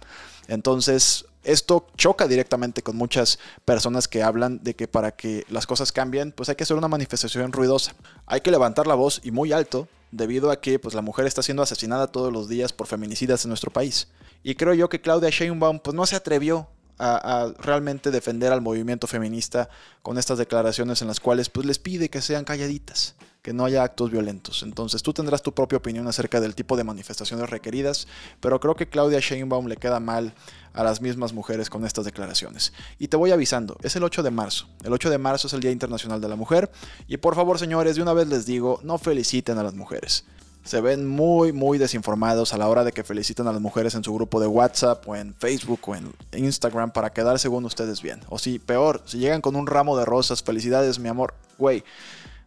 Entonces, 0.49 1.25
esto 1.45 1.87
choca 1.95 2.27
directamente 2.27 2.81
con 2.81 2.97
muchas 2.97 3.39
personas 3.63 4.09
que 4.09 4.21
hablan 4.21 4.59
de 4.63 4.75
que 4.75 4.89
para 4.89 5.15
que 5.15 5.45
las 5.49 5.65
cosas 5.65 5.93
cambien, 5.93 6.33
pues 6.33 6.49
hay 6.49 6.55
que 6.55 6.63
hacer 6.63 6.75
una 6.75 6.89
manifestación 6.89 7.53
ruidosa. 7.53 7.93
Hay 8.25 8.41
que 8.41 8.51
levantar 8.51 8.85
la 8.85 8.95
voz 8.95 9.21
y 9.23 9.31
muy 9.31 9.53
alto 9.53 9.87
debido 10.13 10.51
a 10.51 10.61
que 10.61 10.79
pues, 10.79 10.95
la 10.95 11.01
mujer 11.01 11.25
está 11.25 11.41
siendo 11.41 11.63
asesinada 11.63 12.07
todos 12.07 12.31
los 12.31 12.47
días 12.47 12.71
por 12.71 12.87
feminicidas 12.87 13.43
en 13.43 13.49
nuestro 13.49 13.71
país. 13.71 14.07
Y 14.43 14.55
creo 14.55 14.73
yo 14.73 14.89
que 14.89 15.01
Claudia 15.01 15.29
Sheinbaum 15.29 15.79
pues, 15.79 15.95
no 15.95 16.05
se 16.05 16.15
atrevió 16.15 16.67
a, 16.99 17.51
realmente 17.59 18.11
defender 18.11 18.51
al 18.51 18.61
movimiento 18.61 19.07
feminista 19.07 19.69
con 20.01 20.17
estas 20.17 20.37
declaraciones 20.37 21.01
en 21.01 21.07
las 21.07 21.19
cuales 21.19 21.49
pues, 21.49 21.65
les 21.65 21.79
pide 21.79 22.09
que 22.09 22.21
sean 22.21 22.45
calladitas 22.45 23.15
que 23.43 23.51
no 23.51 23.65
haya 23.65 23.83
actos 23.83 24.09
violentos. 24.09 24.63
Entonces 24.63 25.03
tú 25.03 25.11
tendrás 25.11 25.41
tu 25.41 25.53
propia 25.53 25.77
opinión 25.77 26.07
acerca 26.07 26.39
del 26.39 26.55
tipo 26.55 26.77
de 26.77 26.85
manifestaciones 26.85 27.49
requeridas, 27.49 28.07
pero 28.39 28.61
creo 28.61 28.75
que 28.75 28.87
Claudia 28.87 29.19
Sheinbaum 29.19 29.67
le 29.67 29.75
queda 29.75 29.99
mal 29.99 30.33
a 30.73 30.81
las 30.81 31.01
mismas 31.01 31.33
mujeres 31.33 31.69
con 31.69 31.85
estas 31.85 32.05
declaraciones. 32.05 32.71
Y 32.99 33.09
te 33.09 33.17
voy 33.17 33.31
avisando, 33.31 33.75
es 33.83 33.97
el 33.97 34.03
8 34.03 34.23
de 34.23 34.31
marzo. 34.31 34.69
El 34.85 34.93
8 34.93 35.09
de 35.09 35.17
marzo 35.17 35.47
es 35.47 35.53
el 35.53 35.59
Día 35.59 35.71
Internacional 35.71 36.21
de 36.21 36.29
la 36.29 36.37
Mujer 36.37 36.71
y 37.05 37.17
por 37.17 37.35
favor, 37.35 37.59
señores, 37.59 37.97
de 37.97 38.01
una 38.01 38.13
vez 38.13 38.29
les 38.29 38.45
digo, 38.45 38.79
no 38.81 38.97
feliciten 38.97 39.57
a 39.57 39.63
las 39.63 39.75
mujeres 39.75 40.23
se 40.63 40.79
ven 40.79 41.07
muy, 41.07 41.51
muy 41.51 41.77
desinformados 41.77 42.53
a 42.53 42.57
la 42.57 42.69
hora 42.69 42.83
de 42.83 42.93
que 42.93 43.03
felicitan 43.03 43.47
a 43.47 43.51
las 43.51 43.61
mujeres 43.61 43.95
en 43.95 44.03
su 44.03 44.13
grupo 44.13 44.39
de 44.39 44.47
WhatsApp 44.47 45.07
o 45.07 45.15
en 45.15 45.35
Facebook 45.35 45.81
o 45.87 45.95
en 45.95 46.13
Instagram 46.31 46.91
para 46.91 47.11
quedar 47.11 47.37
según 47.37 47.65
ustedes 47.65 48.01
bien. 48.01 48.21
O 48.29 48.39
si, 48.39 48.59
peor, 48.59 49.01
si 49.05 49.17
llegan 49.17 49.41
con 49.41 49.55
un 49.55 49.67
ramo 49.67 49.97
de 49.97 50.05
rosas, 50.05 50.41
felicidades, 50.41 50.99
mi 50.99 51.09
amor. 51.09 51.33
Güey, 51.57 51.83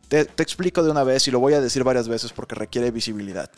te, 0.08 0.20
explico 0.20 0.82
de 0.82 0.90
una 0.90 1.04
vez 1.04 1.28
y 1.28 1.30
lo 1.30 1.40
voy 1.40 1.54
a 1.54 1.60
decir 1.60 1.84
varias 1.84 2.08
veces 2.08 2.32
porque 2.32 2.54
requiere 2.54 2.90
visibilidad. 2.90 3.50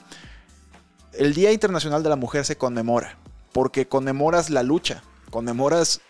El 1.12 1.34
Día 1.34 1.52
Internacional 1.52 2.02
de 2.02 2.08
la 2.08 2.16
Mujer 2.16 2.44
se 2.44 2.56
conmemora 2.56 3.16
porque 3.52 3.86
conmemoras 3.86 4.50
la 4.50 4.62
lucha, 4.62 5.02
conmemoras 5.30 6.00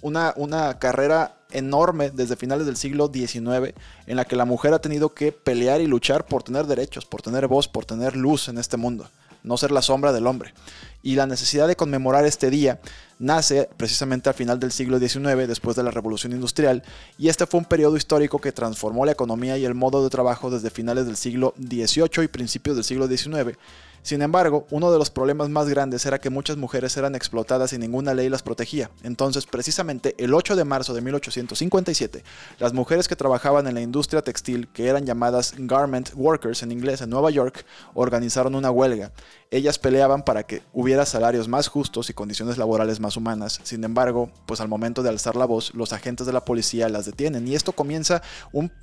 una, 0.00 0.34
una 0.36 0.78
carrera 0.78 1.36
enorme 1.52 2.10
desde 2.10 2.36
finales 2.36 2.66
del 2.66 2.76
siglo 2.76 3.10
XIX 3.12 3.74
en 4.06 4.16
la 4.16 4.24
que 4.24 4.36
la 4.36 4.44
mujer 4.44 4.74
ha 4.74 4.80
tenido 4.80 5.10
que 5.10 5.32
pelear 5.32 5.80
y 5.80 5.86
luchar 5.86 6.26
por 6.26 6.42
tener 6.42 6.66
derechos, 6.66 7.04
por 7.04 7.22
tener 7.22 7.48
voz, 7.48 7.68
por 7.68 7.84
tener 7.84 8.16
luz 8.16 8.48
en 8.48 8.58
este 8.58 8.76
mundo, 8.76 9.08
no 9.42 9.56
ser 9.56 9.70
la 9.70 9.82
sombra 9.82 10.12
del 10.12 10.26
hombre. 10.26 10.54
Y 11.02 11.16
la 11.16 11.26
necesidad 11.26 11.68
de 11.68 11.76
conmemorar 11.76 12.24
este 12.24 12.50
día 12.50 12.80
nace 13.18 13.68
precisamente 13.76 14.28
al 14.28 14.34
final 14.34 14.58
del 14.58 14.72
siglo 14.72 14.98
XIX, 14.98 15.48
después 15.48 15.76
de 15.76 15.82
la 15.82 15.90
Revolución 15.90 16.32
Industrial, 16.32 16.82
y 17.18 17.28
este 17.28 17.46
fue 17.46 17.58
un 17.58 17.66
periodo 17.66 17.96
histórico 17.96 18.40
que 18.40 18.52
transformó 18.52 19.04
la 19.04 19.12
economía 19.12 19.58
y 19.58 19.64
el 19.64 19.74
modo 19.74 20.02
de 20.02 20.10
trabajo 20.10 20.50
desde 20.50 20.70
finales 20.70 21.06
del 21.06 21.16
siglo 21.16 21.54
XVIII 21.58 22.24
y 22.24 22.28
principios 22.28 22.76
del 22.76 22.84
siglo 22.84 23.06
XIX 23.06 23.56
sin 24.02 24.20
embargo, 24.20 24.66
uno 24.70 24.90
de 24.90 24.98
los 24.98 25.10
problemas 25.10 25.48
más 25.48 25.68
grandes 25.68 26.04
era 26.06 26.20
que 26.20 26.28
muchas 26.28 26.56
mujeres 26.56 26.96
eran 26.96 27.14
explotadas 27.14 27.72
y 27.72 27.78
ninguna 27.78 28.14
ley 28.14 28.28
las 28.28 28.42
protegía. 28.42 28.90
Entonces, 29.04 29.46
precisamente 29.46 30.16
el 30.18 30.34
8 30.34 30.56
de 30.56 30.64
marzo 30.64 30.92
de 30.92 31.02
1857, 31.02 32.24
las 32.58 32.72
mujeres 32.72 33.06
que 33.06 33.14
trabajaban 33.14 33.68
en 33.68 33.74
la 33.74 33.80
industria 33.80 34.20
textil, 34.22 34.66
que 34.72 34.88
eran 34.88 35.06
llamadas 35.06 35.54
garment 35.56 36.10
workers 36.16 36.64
en 36.64 36.72
inglés 36.72 37.00
en 37.00 37.10
Nueva 37.10 37.30
York, 37.30 37.64
organizaron 37.94 38.56
una 38.56 38.72
huelga. 38.72 39.12
Ellas 39.52 39.78
peleaban 39.78 40.24
para 40.24 40.44
que 40.44 40.62
hubiera 40.72 41.04
salarios 41.04 41.46
más 41.46 41.68
justos 41.68 42.08
y 42.08 42.14
condiciones 42.14 42.56
laborales 42.56 43.00
más 43.00 43.18
humanas. 43.18 43.60
Sin 43.64 43.84
embargo, 43.84 44.32
pues 44.46 44.62
al 44.62 44.68
momento 44.68 45.02
de 45.02 45.10
alzar 45.10 45.36
la 45.36 45.44
voz, 45.44 45.74
los 45.74 45.92
agentes 45.92 46.26
de 46.26 46.32
la 46.32 46.46
policía 46.46 46.88
las 46.88 47.04
detienen. 47.04 47.46
Y 47.46 47.54
esto 47.54 47.72
comienza 47.72 48.22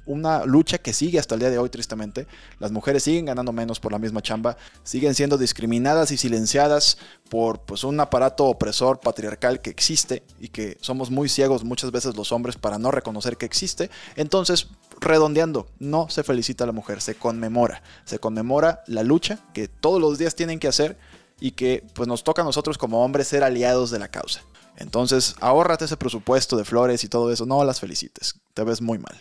una 0.05 0.45
lucha 0.45 0.77
que 0.77 0.93
sigue 0.93 1.17
hasta 1.17 1.33
el 1.33 1.39
día 1.41 1.49
de 1.49 1.57
hoy, 1.57 1.69
tristemente. 1.69 2.27
Las 2.59 2.71
mujeres 2.71 3.01
siguen 3.01 3.25
ganando 3.25 3.51
menos 3.51 3.79
por 3.79 3.91
la 3.91 3.97
misma 3.97 4.21
chamba, 4.21 4.57
siguen 4.83 5.15
siendo 5.15 5.39
discriminadas 5.39 6.11
y 6.11 6.17
silenciadas 6.17 6.99
por 7.31 7.61
pues, 7.61 7.83
un 7.83 7.99
aparato 7.99 8.45
opresor 8.45 8.99
patriarcal 8.99 9.61
que 9.61 9.71
existe 9.71 10.21
y 10.39 10.49
que 10.49 10.77
somos 10.81 11.09
muy 11.09 11.29
ciegos 11.29 11.63
muchas 11.63 11.91
veces 11.91 12.15
los 12.15 12.31
hombres 12.31 12.57
para 12.57 12.77
no 12.77 12.91
reconocer 12.91 13.37
que 13.37 13.47
existe. 13.47 13.89
Entonces, 14.15 14.67
redondeando, 14.99 15.67
no 15.79 16.09
se 16.09 16.23
felicita 16.23 16.63
a 16.63 16.67
la 16.67 16.73
mujer, 16.73 17.01
se 17.01 17.15
conmemora. 17.15 17.81
Se 18.05 18.19
conmemora 18.19 18.83
la 18.87 19.03
lucha 19.03 19.39
que 19.53 19.67
todos 19.67 19.99
los 20.01 20.17
días 20.17 20.35
tienen 20.35 20.59
que 20.59 20.67
hacer 20.67 20.97
y 21.39 21.51
que 21.51 21.85
pues 21.93 22.07
nos 22.07 22.23
toca 22.23 22.41
a 22.41 22.45
nosotros 22.45 22.77
como 22.77 23.03
hombres 23.03 23.27
ser 23.27 23.43
aliados 23.43 23.91
de 23.91 23.99
la 23.99 24.09
causa. 24.09 24.41
Entonces, 24.77 25.35
ahórrate 25.41 25.85
ese 25.85 25.97
presupuesto 25.97 26.55
de 26.55 26.65
flores 26.65 27.03
y 27.03 27.09
todo 27.09 27.31
eso, 27.31 27.45
no 27.45 27.63
las 27.63 27.79
felicites, 27.79 28.35
te 28.53 28.63
ves 28.63 28.81
muy 28.81 28.97
mal. 28.97 29.15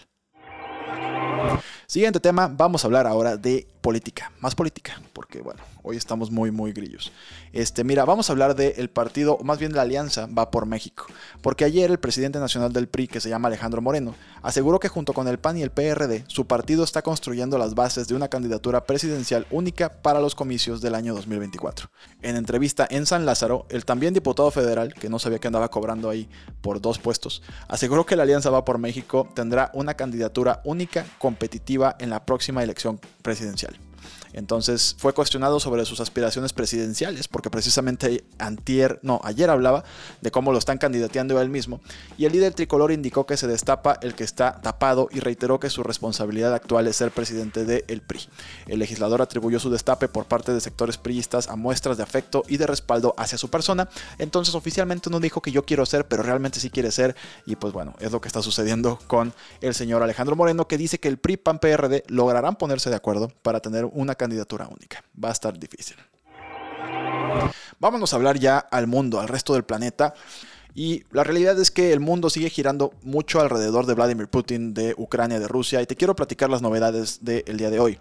Siguiente 1.87 2.21
tema, 2.21 2.49
vamos 2.49 2.85
a 2.85 2.87
hablar 2.87 3.07
ahora 3.07 3.37
de 3.37 3.67
política, 3.81 4.33
más 4.41 4.55
política, 4.55 5.01
porque 5.13 5.41
bueno, 5.41 5.61
hoy 5.83 5.97
estamos 5.97 6.31
muy, 6.31 6.51
muy 6.51 6.73
grillos. 6.73 7.13
Este, 7.53 7.85
mira, 7.85 8.05
vamos 8.05 8.29
a 8.29 8.33
hablar 8.33 8.55
del 8.55 8.91
partido, 8.91 9.35
o 9.35 9.45
más 9.45 9.59
bien 9.59 9.73
de 9.73 9.77
la 9.77 9.83
alianza 9.83 10.27
Va 10.27 10.51
por 10.51 10.67
México, 10.67 11.07
porque 11.43 11.65
ayer 11.65 11.91
el 11.91 11.99
presidente 11.99 12.39
nacional 12.39 12.73
del 12.73 12.89
PRI, 12.89 13.09
que 13.09 13.21
se 13.21 13.29
llama 13.29 13.49
Alejandro 13.49 13.81
Moreno, 13.81 14.15
aseguró 14.43 14.79
que 14.79 14.89
junto 14.89 15.13
con 15.13 15.29
el 15.29 15.39
PAN 15.39 15.57
y 15.59 15.63
el 15.63 15.71
PRD, 15.71 16.25
su 16.27 16.47
partido 16.47 16.85
está 16.85 17.03
construyendo 17.03 17.59
las 17.59 17.75
bases 17.75 18.09
de 18.09 18.15
una 18.15 18.29
candidatura 18.29 18.85
presidencial 18.85 19.47
única 19.51 20.03
para 20.03 20.21
los 20.21 20.35
comicios 20.35 20.81
del 20.81 20.95
año 20.95 21.15
2024. 21.15 21.91
En 22.23 22.37
entrevista 22.37 22.87
en 22.91 23.07
San 23.07 23.27
Lázaro, 23.27 23.67
el 23.71 23.85
también 23.85 24.15
diputado 24.15 24.51
federal, 24.51 24.95
que 24.95 25.09
no 25.09 25.19
sabía 25.19 25.39
que 25.39 25.47
andaba 25.47 25.71
cobrando 25.71 26.11
ahí 26.11 26.29
por 26.61 26.81
dos 26.81 26.99
puestos, 26.99 27.43
aseguró 27.69 28.05
que 28.05 28.17
la 28.17 28.25
alianza 28.25 28.51
Va 28.51 28.65
por 28.65 28.79
México 28.79 29.29
tendrá 29.35 29.71
una 29.75 29.95
candidatura 29.95 30.61
única 30.65 31.07
competitiva 31.19 31.97
en 31.99 32.11
la 32.11 32.25
próxima 32.25 32.63
elección 32.63 33.01
presidencial. 33.23 33.78
Entonces 34.33 34.97
fue 34.99 35.13
cuestionado 35.13 35.61
sobre 35.61 35.85
sus 35.85 36.01
aspiraciones 36.01 36.53
presidenciales, 36.53 37.29
porque 37.29 37.51
precisamente 37.51 38.25
antier, 38.39 39.01
no, 39.03 39.21
ayer 39.25 39.51
hablaba 39.51 39.85
de 40.21 40.31
cómo 40.31 40.53
lo 40.53 40.59
están 40.59 40.79
candidateando 40.79 41.41
él 41.41 41.51
mismo, 41.51 41.81
y 42.17 42.25
el 42.25 42.33
líder 42.33 42.55
tricolor 42.55 42.93
indicó 42.93 43.27
que 43.27 43.37
se 43.37 43.47
destapa 43.47 43.99
el 44.03 44.15
que 44.15 44.25
está 44.25 44.61
tapado 44.61 45.09
y 45.11 45.21
reiteró 45.21 45.61
que 45.61 45.71
su 45.71 45.83
responsabilidad 45.83 46.55
actual 46.55 46.87
es 46.87 46.97
ser 46.97 47.11
presidente 47.11 47.65
del 47.65 48.03
PRI. 48.03 48.21
El 48.67 48.79
legislador 48.79 49.23
atribuyó 49.23 49.59
su 49.59 49.71
destape 49.71 50.09
por 50.09 50.27
parte 50.27 50.53
de 50.53 50.61
sectores 50.61 50.99
priistas 50.99 51.49
a 51.49 51.57
muestras 51.57 51.97
de 51.97 52.03
afecto 52.03 52.45
y 52.49 52.57
de 52.57 52.67
respaldo 52.67 53.15
hacia 53.17 53.39
su 53.39 53.51
persona, 53.51 53.89
entonces 54.19 54.55
oficialmente 54.55 55.11
no 55.11 55.21
dijo 55.21 55.41
que 55.41 55.53
yo 55.53 55.65
quiero 55.65 55.87
ser, 55.87 56.07
pero 56.07 56.23
realmente 56.23 56.61
sí 56.61 56.71
quiere 56.71 56.91
ser, 56.91 57.17
y 57.47 57.57
pues 57.57 57.73
bueno, 57.73 57.95
es 58.01 58.13
lo 58.13 58.21
que 58.21 58.29
está 58.29 58.43
sucediendo 58.43 58.99
con 59.07 59.33
el 59.61 59.75
señor 59.75 60.03
Alejandro 60.03 60.37
Moreno, 60.37 60.69
que 60.69 60.79
dice 60.79 60.99
que 60.99 61.09
el 61.09 61.19
PRI, 61.19 61.37
PAN, 61.37 61.59
PRD 61.59 62.05
lograrán 62.09 62.57
ponerse 62.57 62.91
de 62.91 62.97
acuerdo 62.97 63.33
para 63.43 63.61
tener 63.61 63.85
una 63.87 64.15
candidatura 64.19 64.69
única. 64.69 65.03
Va 65.23 65.31
a 65.31 65.33
estar 65.33 65.59
difícil. 65.59 65.97
Vámonos 67.81 68.13
a 68.13 68.17
hablar 68.17 68.39
ya 68.39 68.59
al 68.59 68.87
mundo, 68.87 69.21
al 69.21 69.29
resto 69.29 69.55
del 69.55 69.65
planeta. 69.65 70.13
Y 70.75 71.05
la 71.11 71.25
realidad 71.25 71.59
es 71.59 71.71
que 71.71 71.93
el 71.93 72.01
mundo 72.01 72.31
sigue 72.31 72.51
girando 72.51 72.93
mucho 73.03 73.41
alrededor 73.41 73.87
de 73.87 73.95
Vladimir 73.95 74.29
Putin, 74.29 74.75
de 74.75 74.95
Ucrania, 74.97 75.41
de 75.41 75.49
Rusia, 75.49 75.83
y 75.83 75.87
te 75.87 75.97
quiero 75.97 76.15
platicar 76.15 76.51
las 76.51 76.63
novedades 76.63 77.25
del 77.25 77.57
día 77.57 77.71
de 77.71 77.81
hoy. 77.81 77.99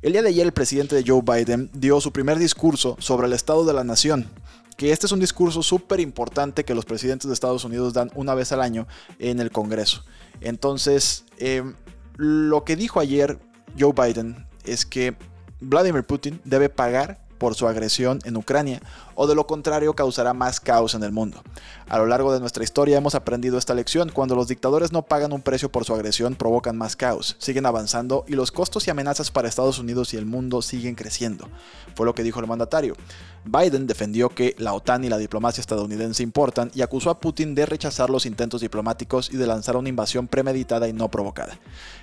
El 0.00 0.12
día 0.12 0.22
de 0.22 0.28
ayer 0.28 0.46
el 0.46 0.52
presidente 0.52 0.96
de 0.96 1.04
Joe 1.06 1.22
Biden 1.22 1.70
dio 1.74 2.00
su 2.00 2.12
primer 2.12 2.38
discurso 2.38 2.96
sobre 2.98 3.26
el 3.26 3.34
estado 3.34 3.66
de 3.66 3.74
la 3.74 3.84
nación, 3.84 4.30
que 4.76 4.92
este 4.92 5.06
es 5.06 5.12
un 5.12 5.20
discurso 5.20 5.62
súper 5.62 6.00
importante 6.00 6.64
que 6.64 6.74
los 6.74 6.84
presidentes 6.84 7.28
de 7.28 7.34
Estados 7.34 7.64
Unidos 7.64 7.92
dan 7.92 8.10
una 8.14 8.34
vez 8.34 8.52
al 8.52 8.62
año 8.62 8.86
en 9.18 9.38
el 9.38 9.50
Congreso. 9.50 10.02
Entonces, 10.40 11.24
em, 11.38 11.74
lo 12.16 12.64
que 12.64 12.76
dijo 12.76 13.00
ayer 13.00 13.38
Joe 13.78 13.92
Biden 13.92 14.46
es 14.64 14.86
que 14.86 15.14
Vladimir 15.60 16.02
Putin 16.02 16.40
debe 16.44 16.68
pagar 16.68 17.18
por 17.44 17.54
su 17.54 17.68
agresión 17.68 18.20
en 18.24 18.38
Ucrania 18.38 18.80
o 19.16 19.26
de 19.26 19.34
lo 19.34 19.46
contrario 19.46 19.92
causará 19.92 20.32
más 20.32 20.60
caos 20.60 20.94
en 20.94 21.02
el 21.02 21.12
mundo. 21.12 21.42
A 21.90 21.98
lo 21.98 22.06
largo 22.06 22.32
de 22.32 22.40
nuestra 22.40 22.64
historia 22.64 22.96
hemos 22.96 23.14
aprendido 23.14 23.58
esta 23.58 23.74
lección, 23.74 24.08
cuando 24.08 24.34
los 24.34 24.48
dictadores 24.48 24.92
no 24.92 25.02
pagan 25.02 25.34
un 25.34 25.42
precio 25.42 25.70
por 25.70 25.84
su 25.84 25.92
agresión 25.92 26.36
provocan 26.36 26.78
más 26.78 26.96
caos, 26.96 27.36
siguen 27.38 27.66
avanzando 27.66 28.24
y 28.26 28.32
los 28.32 28.50
costos 28.50 28.86
y 28.86 28.90
amenazas 28.90 29.30
para 29.30 29.46
Estados 29.46 29.78
Unidos 29.78 30.14
y 30.14 30.16
el 30.16 30.24
mundo 30.24 30.62
siguen 30.62 30.94
creciendo, 30.94 31.46
fue 31.94 32.06
lo 32.06 32.14
que 32.14 32.22
dijo 32.22 32.40
el 32.40 32.46
mandatario. 32.46 32.96
Biden 33.44 33.86
defendió 33.86 34.30
que 34.30 34.56
la 34.58 34.72
OTAN 34.72 35.04
y 35.04 35.10
la 35.10 35.18
diplomacia 35.18 35.60
estadounidense 35.60 36.22
importan 36.22 36.70
y 36.74 36.80
acusó 36.80 37.10
a 37.10 37.20
Putin 37.20 37.54
de 37.54 37.66
rechazar 37.66 38.08
los 38.08 38.24
intentos 38.24 38.62
diplomáticos 38.62 39.30
y 39.30 39.36
de 39.36 39.46
lanzar 39.46 39.76
una 39.76 39.90
invasión 39.90 40.28
premeditada 40.28 40.88
y 40.88 40.94
no 40.94 41.10
provocada. 41.10 41.58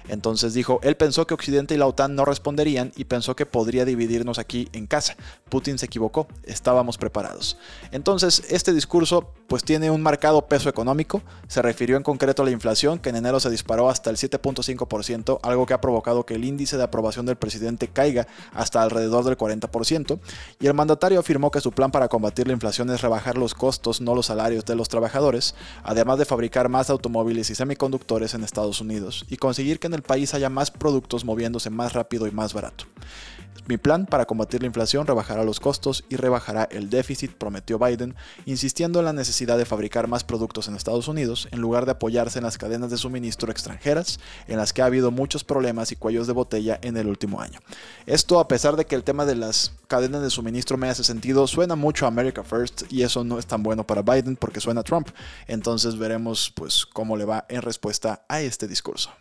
Entonces 0.08 0.54
dijo, 0.54 0.80
él 0.84 0.96
pensó 0.98 1.26
que 1.26 1.34
Occidente 1.34 1.74
y 1.74 1.78
la 1.78 1.88
OTAN 1.88 2.14
no 2.14 2.26
responderían 2.26 2.92
y 2.96 3.06
pensó 3.06 3.36
que 3.36 3.48
podría 3.48 3.86
dividirnos 3.86 4.38
aquí 4.38 4.70
en 4.74 4.86
casa. 4.86 5.16
Putin 5.50 5.78
se 5.78 5.86
equivocó, 5.86 6.28
estábamos 6.44 6.98
preparados. 6.98 7.58
Entonces, 7.92 8.44
este 8.50 8.74
discurso 8.74 9.34
pues 9.48 9.64
tiene 9.64 9.92
un 9.92 10.02
marcado 10.02 10.48
peso 10.48 10.70
económico, 10.70 11.22
se 11.48 11.62
refirió 11.62 11.98
en 11.98 12.04
concreto 12.04 12.42
a 12.42 12.46
la 12.46 12.52
inflación 12.52 13.00
que 13.00 13.10
en 13.10 13.18
enero 13.18 13.40
se 13.40 13.50
disparó 13.50 13.90
hasta 13.90 14.10
el 14.10 14.16
7.5%, 14.16 15.40
algo 15.44 15.66
que 15.66 15.74
ha 15.74 15.82
provocado 15.82 16.26
que 16.26 16.36
el 16.36 16.46
índice 16.46 16.78
de 16.78 16.84
aprobación 16.84 17.26
del 17.26 17.36
presidente 17.36 17.90
caiga 17.90 18.28
hasta 18.54 18.82
alrededor 18.82 19.26
del 19.26 19.38
40%, 19.38 20.20
y 20.60 20.68
el 20.68 20.74
mandatario 20.74 21.20
afirmó 21.20 21.52
que 21.52 21.60
su 21.60 21.72
plan 21.72 21.92
para 21.92 22.08
combatir 22.08 22.48
la 22.48 22.54
inflación 22.54 22.90
es 22.90 23.02
rebajar 23.02 23.38
los 23.38 23.54
costos, 23.54 24.00
no 24.00 24.16
los 24.16 24.28
salarios 24.28 24.64
de 24.64 24.76
los 24.76 24.88
trabajadores, 24.88 25.56
además 25.84 26.18
de 26.18 26.26
fabricar 26.26 26.70
más 26.70 26.90
automóviles 26.90 27.50
y 27.50 27.56
semiconductores 27.56 28.34
en 28.34 28.44
Estados 28.44 28.80
Unidos 28.80 29.26
y 29.30 29.38
conseguir 29.38 29.80
que 29.80 29.88
en 29.88 29.94
el 29.94 30.02
país 30.02 30.34
haya 30.34 30.50
más 30.50 30.72
productos 30.72 31.26
moviéndose 31.26 31.70
más 31.70 31.94
rápido 31.94 32.28
y 32.28 32.32
más 32.32 32.54
barato. 32.54 32.86
Mi 33.68 33.78
plan 33.78 34.06
para 34.06 34.26
combatir 34.26 34.62
la 34.62 34.68
inflación 34.68 35.06
rebajará 35.06 35.44
los 35.44 35.60
costos 35.60 36.04
y 36.10 36.16
rebajará 36.16 36.68
el 36.72 36.90
déficit, 36.90 37.32
prometió 37.32 37.78
Biden, 37.78 38.16
insistiendo 38.46 39.00
en 39.00 39.06
la 39.06 39.14
necesidad 39.14 39.58
de 39.58 39.66
fabricar 39.66 40.08
más 40.08 40.24
productos 40.24 40.68
en 40.68 40.76
Estados 40.76 41.08
Unidos 41.08 41.48
en 41.52 41.62
lugar 41.62 41.86
de 41.86 41.92
apoyarse 41.92 42.40
en 42.40 42.46
las 42.46 42.58
cadenas 42.58 42.90
de 42.90 42.98
suministro 42.98 43.52
extranjeras, 43.52 44.20
en 44.48 44.58
las 44.58 44.74
que 44.74 44.82
ha 44.82 44.86
habido 44.86 45.12
muchos 45.12 45.44
problemas 45.44 45.92
y 45.92 45.96
cuellos 45.96 46.28
de 46.28 46.34
botella 46.34 46.80
en 46.82 46.98
el 46.98 47.08
último 47.08 47.40
año. 47.40 47.60
Esto 48.08 48.40
a 48.40 48.48
pesar 48.48 48.76
de 48.76 48.86
que 48.86 48.96
el 48.96 49.04
tema 49.04 49.26
de 49.26 49.36
las 49.36 49.74
cadenas 49.88 50.22
de 50.22 50.32
suministro 50.32 50.78
me 50.78 50.90
hace 50.90 51.04
sentido, 51.04 51.48
suena 51.48 51.76
mucho 51.76 52.06
a 52.06 52.10
America 52.10 52.44
First 52.44 52.84
y 52.90 53.04
eso 53.04 53.24
no 53.24 53.38
es 53.38 53.46
tan 53.46 53.62
bueno 53.64 53.86
para 53.86 54.02
Biden 54.02 54.36
porque 54.36 54.60
suena 54.60 54.82
a 54.82 54.84
Trump. 54.84 55.10
Entonces 55.48 55.98
veremos 55.98 56.52
pues 56.56 56.86
cómo 56.86 57.16
le 57.16 57.26
va 57.26 57.46
en 57.48 57.62
respuesta 57.62 58.26
a 58.28 58.42
este 58.42 58.68
discurso. 58.68 59.12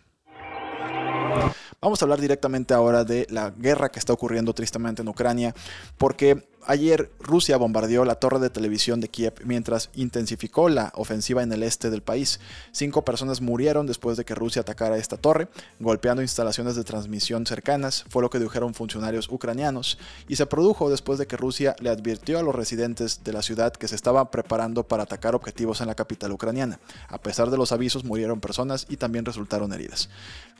Vamos 1.83 1.99
a 1.99 2.05
hablar 2.05 2.21
directamente 2.21 2.75
ahora 2.75 3.03
de 3.03 3.25
la 3.31 3.49
guerra 3.49 3.89
que 3.89 3.97
está 3.97 4.13
ocurriendo 4.13 4.53
tristemente 4.53 5.01
en 5.01 5.07
Ucrania, 5.07 5.55
porque 5.97 6.47
Ayer 6.67 7.11
Rusia 7.19 7.57
bombardeó 7.57 8.05
la 8.05 8.15
torre 8.15 8.39
de 8.39 8.51
televisión 8.51 9.01
de 9.01 9.09
Kiev 9.09 9.33
mientras 9.43 9.89
intensificó 9.95 10.69
la 10.69 10.91
ofensiva 10.95 11.41
en 11.41 11.51
el 11.51 11.63
este 11.63 11.89
del 11.89 12.03
país. 12.03 12.39
Cinco 12.71 13.03
personas 13.03 13.41
murieron 13.41 13.87
después 13.87 14.15
de 14.15 14.25
que 14.25 14.35
Rusia 14.35 14.61
atacara 14.61 14.97
esta 14.97 15.17
torre, 15.17 15.47
golpeando 15.79 16.21
instalaciones 16.21 16.75
de 16.75 16.83
transmisión 16.83 17.45
cercanas, 17.45 18.05
fue 18.09 18.21
lo 18.21 18.29
que 18.29 18.39
dijeron 18.39 18.75
funcionarios 18.75 19.27
ucranianos, 19.29 19.97
y 20.27 20.35
se 20.35 20.45
produjo 20.45 20.89
después 20.89 21.17
de 21.17 21.25
que 21.25 21.37
Rusia 21.37 21.75
le 21.79 21.89
advirtió 21.89 22.37
a 22.37 22.43
los 22.43 22.53
residentes 22.53 23.23
de 23.23 23.33
la 23.33 23.41
ciudad 23.41 23.73
que 23.73 23.87
se 23.87 23.95
estaban 23.95 24.29
preparando 24.29 24.83
para 24.83 25.03
atacar 25.03 25.33
objetivos 25.33 25.81
en 25.81 25.87
la 25.87 25.95
capital 25.95 26.31
ucraniana. 26.31 26.79
A 27.07 27.17
pesar 27.17 27.49
de 27.49 27.57
los 27.57 27.71
avisos, 27.71 28.03
murieron 28.03 28.39
personas 28.39 28.85
y 28.87 28.97
también 28.97 29.25
resultaron 29.25 29.73
heridas. 29.73 30.09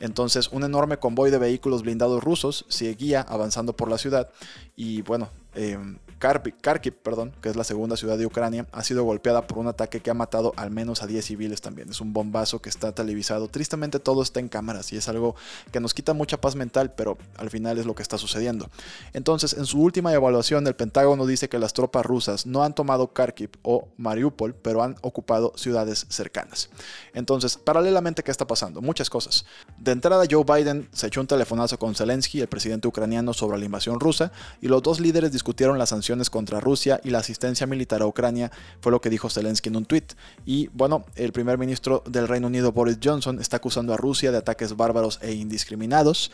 Entonces, 0.00 0.48
un 0.48 0.64
enorme 0.64 0.98
convoy 0.98 1.30
de 1.30 1.38
vehículos 1.38 1.82
blindados 1.82 2.24
rusos 2.24 2.64
seguía 2.68 3.20
avanzando 3.20 3.76
por 3.76 3.88
la 3.88 3.98
ciudad 3.98 4.30
y 4.76 5.02
bueno, 5.02 5.30
eh, 5.54 5.78
Kharkiv, 6.22 6.94
perdón, 7.02 7.32
que 7.42 7.48
es 7.48 7.56
la 7.56 7.64
segunda 7.64 7.96
ciudad 7.96 8.16
de 8.16 8.26
Ucrania, 8.26 8.66
ha 8.70 8.84
sido 8.84 9.02
golpeada 9.02 9.46
por 9.48 9.58
un 9.58 9.66
ataque 9.66 10.00
que 10.00 10.08
ha 10.08 10.14
matado 10.14 10.52
al 10.56 10.70
menos 10.70 11.02
a 11.02 11.08
10 11.08 11.24
civiles 11.24 11.60
también. 11.60 11.90
Es 11.90 12.00
un 12.00 12.12
bombazo 12.12 12.62
que 12.62 12.68
está 12.68 12.92
televisado. 12.92 13.48
Tristemente 13.48 13.98
todo 13.98 14.22
está 14.22 14.38
en 14.38 14.48
cámaras 14.48 14.92
y 14.92 14.96
es 14.96 15.08
algo 15.08 15.34
que 15.72 15.80
nos 15.80 15.94
quita 15.94 16.14
mucha 16.14 16.40
paz 16.40 16.54
mental, 16.54 16.92
pero 16.94 17.18
al 17.38 17.50
final 17.50 17.76
es 17.78 17.86
lo 17.86 17.96
que 17.96 18.02
está 18.02 18.18
sucediendo. 18.18 18.70
Entonces, 19.14 19.54
en 19.54 19.66
su 19.66 19.80
última 19.80 20.12
evaluación, 20.12 20.64
el 20.68 20.76
Pentágono 20.76 21.26
dice 21.26 21.48
que 21.48 21.58
las 21.58 21.72
tropas 21.72 22.06
rusas 22.06 22.46
no 22.46 22.62
han 22.62 22.72
tomado 22.72 23.12
Kharkiv 23.12 23.50
o 23.62 23.88
Mariupol, 23.96 24.54
pero 24.54 24.84
han 24.84 24.94
ocupado 25.00 25.52
ciudades 25.56 26.06
cercanas. 26.08 26.70
Entonces, 27.14 27.56
paralelamente, 27.56 28.22
¿qué 28.22 28.30
está 28.30 28.46
pasando? 28.46 28.80
Muchas 28.80 29.10
cosas. 29.10 29.44
De 29.76 29.90
entrada, 29.90 30.24
Joe 30.30 30.44
Biden 30.44 30.88
se 30.92 31.08
echó 31.08 31.20
un 31.20 31.26
telefonazo 31.26 31.80
con 31.80 31.96
Zelensky, 31.96 32.40
el 32.40 32.48
presidente 32.48 32.86
ucraniano, 32.86 33.32
sobre 33.32 33.58
la 33.58 33.64
invasión 33.64 33.98
rusa, 33.98 34.30
y 34.62 34.68
los 34.68 34.82
dos 34.82 35.00
líderes 35.00 35.32
discutieron 35.32 35.76
las 35.76 35.88
sanciones 35.88 36.30
contra 36.30 36.60
Rusia 36.60 37.00
y 37.02 37.10
la 37.10 37.18
asistencia 37.18 37.66
militar 37.66 38.00
a 38.00 38.06
Ucrania, 38.06 38.52
fue 38.80 38.92
lo 38.92 39.00
que 39.00 39.10
dijo 39.10 39.28
Zelensky 39.28 39.68
en 39.68 39.76
un 39.76 39.84
tuit. 39.84 40.12
Y 40.46 40.68
bueno, 40.68 41.04
el 41.16 41.32
primer 41.32 41.58
ministro 41.58 42.04
del 42.06 42.28
Reino 42.28 42.46
Unido, 42.46 42.70
Boris 42.70 42.98
Johnson, 43.02 43.40
está 43.40 43.56
acusando 43.56 43.92
a 43.92 43.96
Rusia 43.96 44.30
de 44.30 44.38
ataques 44.38 44.76
bárbaros 44.76 45.18
e 45.20 45.32
indiscriminados. 45.32 46.30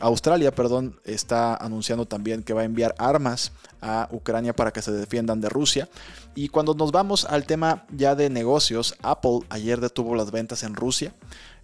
Australia, 0.00 0.50
perdón, 0.50 0.98
está 1.04 1.54
anunciando 1.54 2.06
también 2.06 2.42
que 2.42 2.54
va 2.54 2.62
a 2.62 2.64
enviar 2.64 2.94
armas 2.96 3.52
a 3.82 4.08
Ucrania 4.12 4.56
para 4.56 4.72
que 4.72 4.80
se 4.80 4.90
defiendan 4.90 5.42
de 5.42 5.50
Rusia. 5.50 5.90
Y 6.34 6.48
cuando 6.48 6.72
nos 6.72 6.90
vamos 6.90 7.26
al 7.26 7.44
tema 7.44 7.84
ya 7.90 8.14
de 8.14 8.30
negocios, 8.30 8.94
Apple 9.02 9.40
ayer 9.50 9.80
detuvo 9.80 10.14
las 10.14 10.30
ventas 10.30 10.62
en 10.62 10.74
Rusia 10.74 11.12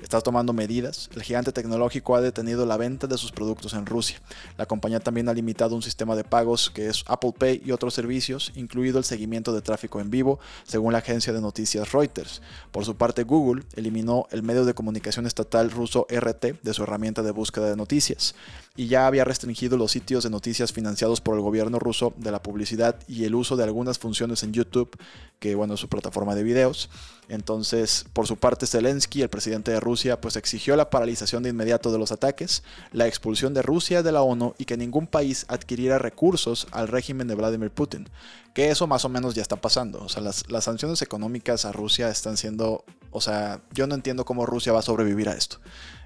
está 0.04 0.20
tomando 0.20 0.52
medidas. 0.52 1.10
El 1.14 1.22
gigante 1.22 1.50
tecnológico 1.50 2.14
ha 2.14 2.20
detenido 2.20 2.66
la 2.66 2.76
venta 2.76 3.06
de 3.06 3.18
sus 3.18 3.32
productos 3.32 3.72
en 3.72 3.86
Rusia. 3.86 4.20
La 4.56 4.66
compañía 4.66 5.00
también 5.00 5.28
ha 5.28 5.34
limitado 5.34 5.74
un 5.74 5.82
sistema 5.82 6.14
de 6.14 6.24
pagos 6.24 6.70
que 6.70 6.88
es 6.88 7.04
Apple 7.06 7.32
Pay 7.36 7.62
y 7.64 7.72
otros 7.72 7.94
servicios, 7.94 8.52
incluido 8.54 8.98
el 8.98 9.04
seguimiento 9.04 9.52
de 9.52 9.62
tráfico 9.62 10.00
en 10.00 10.10
vivo, 10.10 10.38
según 10.64 10.92
la 10.92 10.98
agencia 10.98 11.32
de 11.32 11.40
noticias 11.40 11.92
Reuters. 11.92 12.42
Por 12.70 12.84
su 12.84 12.96
parte, 12.96 13.24
Google 13.24 13.64
eliminó 13.74 14.26
el 14.30 14.42
medio 14.42 14.64
de 14.64 14.74
comunicación 14.74 15.26
estatal 15.26 15.70
ruso 15.70 16.06
RT 16.10 16.62
de 16.62 16.74
su 16.74 16.82
herramienta 16.82 17.22
de 17.22 17.30
búsqueda 17.30 17.70
de 17.70 17.76
noticias 17.76 18.34
y 18.76 18.88
ya 18.88 19.06
había 19.06 19.24
restringido 19.24 19.76
los 19.76 19.92
sitios 19.92 20.24
de 20.24 20.30
noticias 20.30 20.72
financiados 20.72 21.20
por 21.20 21.36
el 21.36 21.42
gobierno 21.42 21.78
ruso 21.78 22.12
de 22.16 22.32
la 22.32 22.42
publicidad 22.42 22.96
y 23.06 23.24
el 23.24 23.34
uso 23.34 23.56
de 23.56 23.62
algunas 23.62 23.98
funciones 23.98 24.42
en 24.42 24.52
YouTube, 24.52 24.98
que 25.38 25.54
bueno, 25.54 25.74
es 25.74 25.80
su 25.80 25.88
plataforma 25.88 26.34
de 26.34 26.42
videos. 26.42 26.90
Entonces, 27.28 28.04
por 28.12 28.26
su 28.26 28.36
parte, 28.36 28.66
Zelensky, 28.66 29.22
el 29.22 29.28
presidente 29.28 29.70
de 29.70 29.80
Rusia, 29.80 29.93
pues 30.20 30.36
exigió 30.36 30.76
la 30.76 30.90
paralización 30.90 31.42
de 31.42 31.50
inmediato 31.50 31.92
de 31.92 31.98
los 31.98 32.12
ataques, 32.12 32.62
la 32.92 33.06
expulsión 33.06 33.54
de 33.54 33.62
Rusia 33.62 34.02
de 34.02 34.12
la 34.12 34.22
ONU 34.22 34.54
y 34.58 34.64
que 34.64 34.76
ningún 34.76 35.06
país 35.06 35.46
adquiriera 35.48 35.98
recursos 35.98 36.66
al 36.72 36.88
régimen 36.88 37.28
de 37.28 37.34
Vladimir 37.34 37.70
Putin. 37.70 38.08
Que 38.54 38.70
eso 38.70 38.86
más 38.86 39.04
o 39.04 39.08
menos 39.08 39.34
ya 39.34 39.42
está 39.42 39.56
pasando. 39.56 40.02
O 40.02 40.08
sea, 40.08 40.22
las, 40.22 40.44
sanciones 40.64 41.02
económicas 41.02 41.64
a 41.64 41.72
Rusia 41.72 42.08
están 42.08 42.36
siendo... 42.36 42.84
O 43.10 43.20
sea, 43.20 43.60
yo 43.72 43.86
no 43.86 43.94
entiendo 43.94 44.24
cómo 44.24 44.46
Rusia 44.46 44.72
va 44.72 44.78
a 44.78 44.82
sobrevivir 44.82 45.28
a 45.28 45.32
esto. 45.32 45.58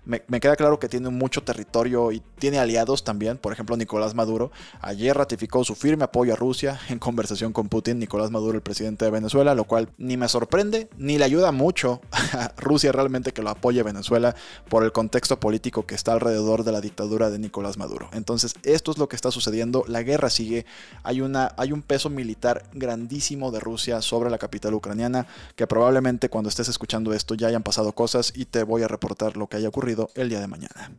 Me, 0.05 0.23
me, 0.29 0.41
queda 0.41 0.57
claro 0.57 0.79
que 0.79 0.89
tiene 0.89 1.11
mucho 1.11 1.43
territorio 1.43 2.13
y 2.13 2.23
tiene 2.39 2.59
aliados 2.59 3.05
también. 3.05 3.37
Por 3.37 3.53
ejemplo, 3.53 3.77
Nicolás 3.77 4.15
Maduro. 4.15 4.51
Ayer 4.81 5.15
ratificó 5.17 5.65
su 5.65 5.75
firme 5.75 6.05
apoyo 6.05 6.33
a 6.33 6.37
Rusia 6.37 6.81
en 6.89 6.99
conversación 6.99 7.53
con 7.53 7.69
Putin, 7.69 7.99
Nicolás 7.99 8.31
Maduro, 8.31 8.57
el 8.57 8.63
presidente 8.63 9.05
de 9.05 9.11
Venezuela, 9.11 9.55
lo 9.55 9.65
cual 9.65 9.91
ni 9.99 10.17
me 10.17 10.29
sorprende 10.29 10.89
ni 10.97 11.19
le 11.19 11.25
ayuda 11.25 11.53
mucho 11.53 12.01
a 12.13 12.53
Rusia 12.57 12.93
realmente 12.93 13.33
que 13.33 13.43
lo 13.43 13.51
apoye 13.51 13.83
Venezuela 13.83 14.35
por 14.71 14.85
el 14.85 14.93
contexto 14.93 15.39
político 15.41 15.85
que 15.87 15.95
está 15.95 16.13
alrededor 16.13 16.65
de 16.65 16.73
la 16.73 16.81
dictadura 16.81 17.29
de 17.29 17.39
Nicolás 17.39 17.77
Maduro. 17.77 18.09
Entonces, 18.13 18.55
esto 18.63 18.91
es 18.91 18.99
lo 18.99 19.09
que 19.09 19.17
está 19.17 19.31
sucediendo. 19.31 19.85
La 19.89 20.03
guerra 20.03 20.31
sigue. 20.31 20.65
Hay, 21.03 21.21
una, 21.21 21.55
hay 21.59 21.73
un 21.73 21.83
peso 21.83 22.09
militar 22.09 22.38
grandísimo 22.73 23.51
de 23.51 23.61
Rusia 23.61 24.03
sobre 24.03 24.31
la 24.31 24.39
capital 24.39 24.75
ucraniana 24.75 25.27
que 25.57 25.67
probablemente 25.67 26.29
cuando 26.29 26.49
estés 26.49 26.69
escuchando 26.69 27.13
esto 27.13 27.35
ya 27.35 27.49
hayan 27.49 27.63
pasado 27.63 27.93
cosas 27.93 28.33
y 28.35 28.45
te 28.45 28.63
voy 28.63 28.83
a 28.83 28.89
reportar 28.89 29.37
lo 29.37 29.49
que 29.49 29.57
haya 29.57 29.69
ocurrido 29.69 30.11
el 30.15 30.29
día 30.29 30.41
de 30.41 30.47
mañana. 30.47 30.93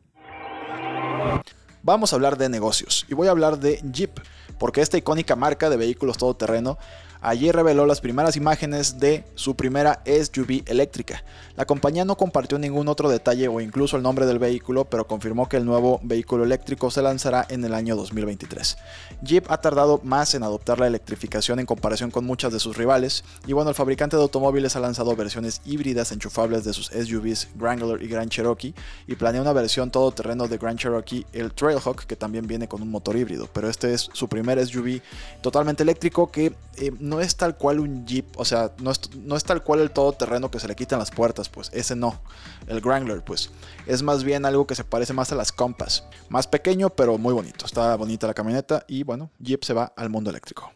Vamos 1.81 2.11
a 2.11 2.17
hablar 2.17 2.37
de 2.37 2.49
negocios 2.49 3.05
y 3.07 3.13
voy 3.13 3.27
a 3.27 3.31
hablar 3.31 3.59
de 3.59 3.81
Jeep, 3.91 4.19
porque 4.57 4.81
esta 4.81 4.97
icónica 4.97 5.35
marca 5.35 5.69
de 5.69 5.77
vehículos 5.77 6.17
todoterreno 6.17 6.77
ayer 7.21 7.55
reveló 7.55 7.85
las 7.85 8.01
primeras 8.01 8.35
imágenes 8.35 8.99
de 8.99 9.25
su 9.35 9.55
primera 9.55 10.01
SUV 10.05 10.63
eléctrica. 10.65 11.23
La 11.55 11.65
compañía 11.65 12.05
no 12.05 12.15
compartió 12.15 12.57
ningún 12.57 12.87
otro 12.87 13.09
detalle 13.09 13.47
o 13.47 13.59
incluso 13.59 13.97
el 13.97 14.03
nombre 14.03 14.25
del 14.25 14.39
vehículo, 14.39 14.85
pero 14.85 15.07
confirmó 15.07 15.49
que 15.49 15.57
el 15.57 15.65
nuevo 15.65 15.99
vehículo 16.03 16.43
eléctrico 16.43 16.89
se 16.89 17.01
lanzará 17.01 17.45
en 17.49 17.65
el 17.65 17.73
año 17.73 17.95
2023. 17.95 18.77
Jeep 19.21 19.51
ha 19.51 19.59
tardado 19.59 19.99
más 20.03 20.33
en 20.35 20.43
adoptar 20.43 20.79
la 20.79 20.87
electrificación 20.87 21.59
en 21.59 21.65
comparación 21.65 22.11
con 22.11 22.25
muchas 22.25 22.53
de 22.53 22.59
sus 22.59 22.77
rivales, 22.77 23.23
y 23.45 23.53
bueno, 23.53 23.71
el 23.71 23.75
fabricante 23.75 24.15
de 24.15 24.21
automóviles 24.21 24.75
ha 24.75 24.79
lanzado 24.79 25.15
versiones 25.15 25.61
híbridas 25.65 26.11
enchufables 26.11 26.63
de 26.63 26.73
sus 26.73 26.87
SUVs 26.87 27.49
Wrangler 27.55 28.01
y 28.01 28.07
Grand 28.07 28.29
Cherokee, 28.29 28.73
y 29.07 29.15
planea 29.15 29.41
una 29.41 29.53
versión 29.53 29.91
todoterreno 29.91 30.47
de 30.47 30.57
Grand 30.57 30.79
Cherokee, 30.79 31.25
el 31.33 31.51
Trailhawk, 31.53 32.05
que 32.05 32.15
también 32.15 32.47
viene 32.47 32.67
con 32.67 32.81
un 32.81 32.89
motor 32.89 33.17
híbrido, 33.17 33.49
pero 33.51 33.69
este 33.69 33.93
es 33.93 34.09
su 34.13 34.29
primer 34.29 34.65
SUV 34.65 35.01
totalmente 35.41 35.83
eléctrico 35.83 36.31
que 36.31 36.53
eh, 36.77 36.91
no 37.09 37.19
es 37.19 37.35
tal 37.35 37.57
cual 37.57 37.79
un 37.79 38.05
Jeep, 38.05 38.25
o 38.37 38.45
sea, 38.45 38.71
no 38.79 38.91
es, 38.91 39.01
no 39.15 39.35
es 39.35 39.43
tal 39.43 39.63
cual 39.63 39.81
el 39.81 39.91
todoterreno 39.91 40.49
que 40.51 40.59
se 40.59 40.67
le 40.67 40.75
quitan 40.75 40.99
las 40.99 41.11
puertas, 41.11 41.49
pues 41.49 41.69
ese 41.73 41.95
no. 41.95 42.21
El 42.67 42.81
Wrangler, 42.81 43.23
pues 43.23 43.49
es 43.87 44.03
más 44.03 44.23
bien 44.23 44.45
algo 44.45 44.67
que 44.67 44.75
se 44.75 44.83
parece 44.83 45.13
más 45.13 45.31
a 45.31 45.35
las 45.35 45.51
Compass. 45.51 46.03
Más 46.29 46.47
pequeño, 46.47 46.89
pero 46.91 47.17
muy 47.17 47.33
bonito. 47.33 47.65
Está 47.65 47.95
bonita 47.95 48.27
la 48.27 48.33
camioneta 48.33 48.85
y 48.87 49.03
bueno, 49.03 49.31
Jeep 49.39 49.63
se 49.63 49.73
va 49.73 49.91
al 49.97 50.09
mundo 50.09 50.29
eléctrico. 50.29 50.71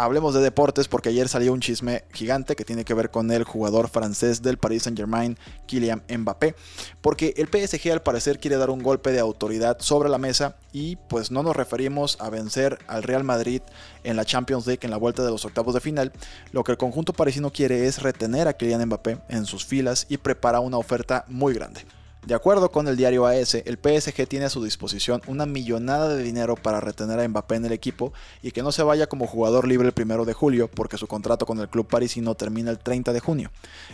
Hablemos 0.00 0.32
de 0.32 0.40
deportes 0.40 0.86
porque 0.86 1.08
ayer 1.08 1.28
salió 1.28 1.52
un 1.52 1.58
chisme 1.58 2.04
gigante 2.12 2.54
que 2.54 2.64
tiene 2.64 2.84
que 2.84 2.94
ver 2.94 3.10
con 3.10 3.32
el 3.32 3.42
jugador 3.42 3.88
francés 3.88 4.42
del 4.42 4.56
Paris 4.56 4.84
Saint 4.84 4.96
Germain, 4.96 5.36
Kylian 5.66 6.04
Mbappé, 6.08 6.54
porque 7.00 7.34
el 7.36 7.48
PSG 7.48 7.90
al 7.90 8.02
parecer 8.02 8.38
quiere 8.38 8.58
dar 8.58 8.70
un 8.70 8.80
golpe 8.80 9.10
de 9.10 9.18
autoridad 9.18 9.78
sobre 9.80 10.08
la 10.08 10.18
mesa 10.18 10.54
y 10.72 10.94
pues 11.08 11.32
no 11.32 11.42
nos 11.42 11.56
referimos 11.56 12.16
a 12.20 12.30
vencer 12.30 12.78
al 12.86 13.02
Real 13.02 13.24
Madrid 13.24 13.60
en 14.04 14.14
la 14.14 14.24
Champions 14.24 14.68
League 14.68 14.84
en 14.84 14.92
la 14.92 14.98
vuelta 14.98 15.24
de 15.24 15.32
los 15.32 15.44
octavos 15.44 15.74
de 15.74 15.80
final, 15.80 16.12
lo 16.52 16.62
que 16.62 16.70
el 16.70 16.78
conjunto 16.78 17.12
parisino 17.12 17.50
quiere 17.50 17.88
es 17.88 18.00
retener 18.00 18.46
a 18.46 18.52
Kylian 18.52 18.86
Mbappé 18.86 19.18
en 19.28 19.46
sus 19.46 19.66
filas 19.66 20.06
y 20.08 20.18
prepara 20.18 20.60
una 20.60 20.78
oferta 20.78 21.24
muy 21.26 21.54
grande. 21.54 21.97
De 22.28 22.34
acuerdo 22.34 22.70
con 22.70 22.86
el 22.88 22.98
diario 22.98 23.24
AS, 23.24 23.54
el 23.54 23.78
PSG 23.82 24.28
tiene 24.28 24.44
a 24.44 24.50
su 24.50 24.62
disposición 24.62 25.22
una 25.28 25.46
millonada 25.46 26.14
de 26.14 26.22
dinero 26.22 26.56
para 26.56 26.78
retener 26.78 27.18
a 27.18 27.26
Mbappé 27.26 27.54
en 27.54 27.64
el 27.64 27.72
equipo 27.72 28.12
y 28.42 28.50
que 28.50 28.62
no 28.62 28.70
se 28.70 28.82
vaya 28.82 29.06
como 29.06 29.26
jugador 29.26 29.66
libre 29.66 29.86
el 29.88 29.94
primero 29.94 30.26
de 30.26 30.34
julio 30.34 30.68
porque 30.68 30.98
su 30.98 31.06
contrato 31.06 31.46
con 31.46 31.58
el 31.58 31.70
club 31.70 31.86
parisino 31.86 32.34
termina 32.34 32.70
el 32.70 32.80
30 32.80 33.14
de 33.14 33.20
junio. 33.20 33.50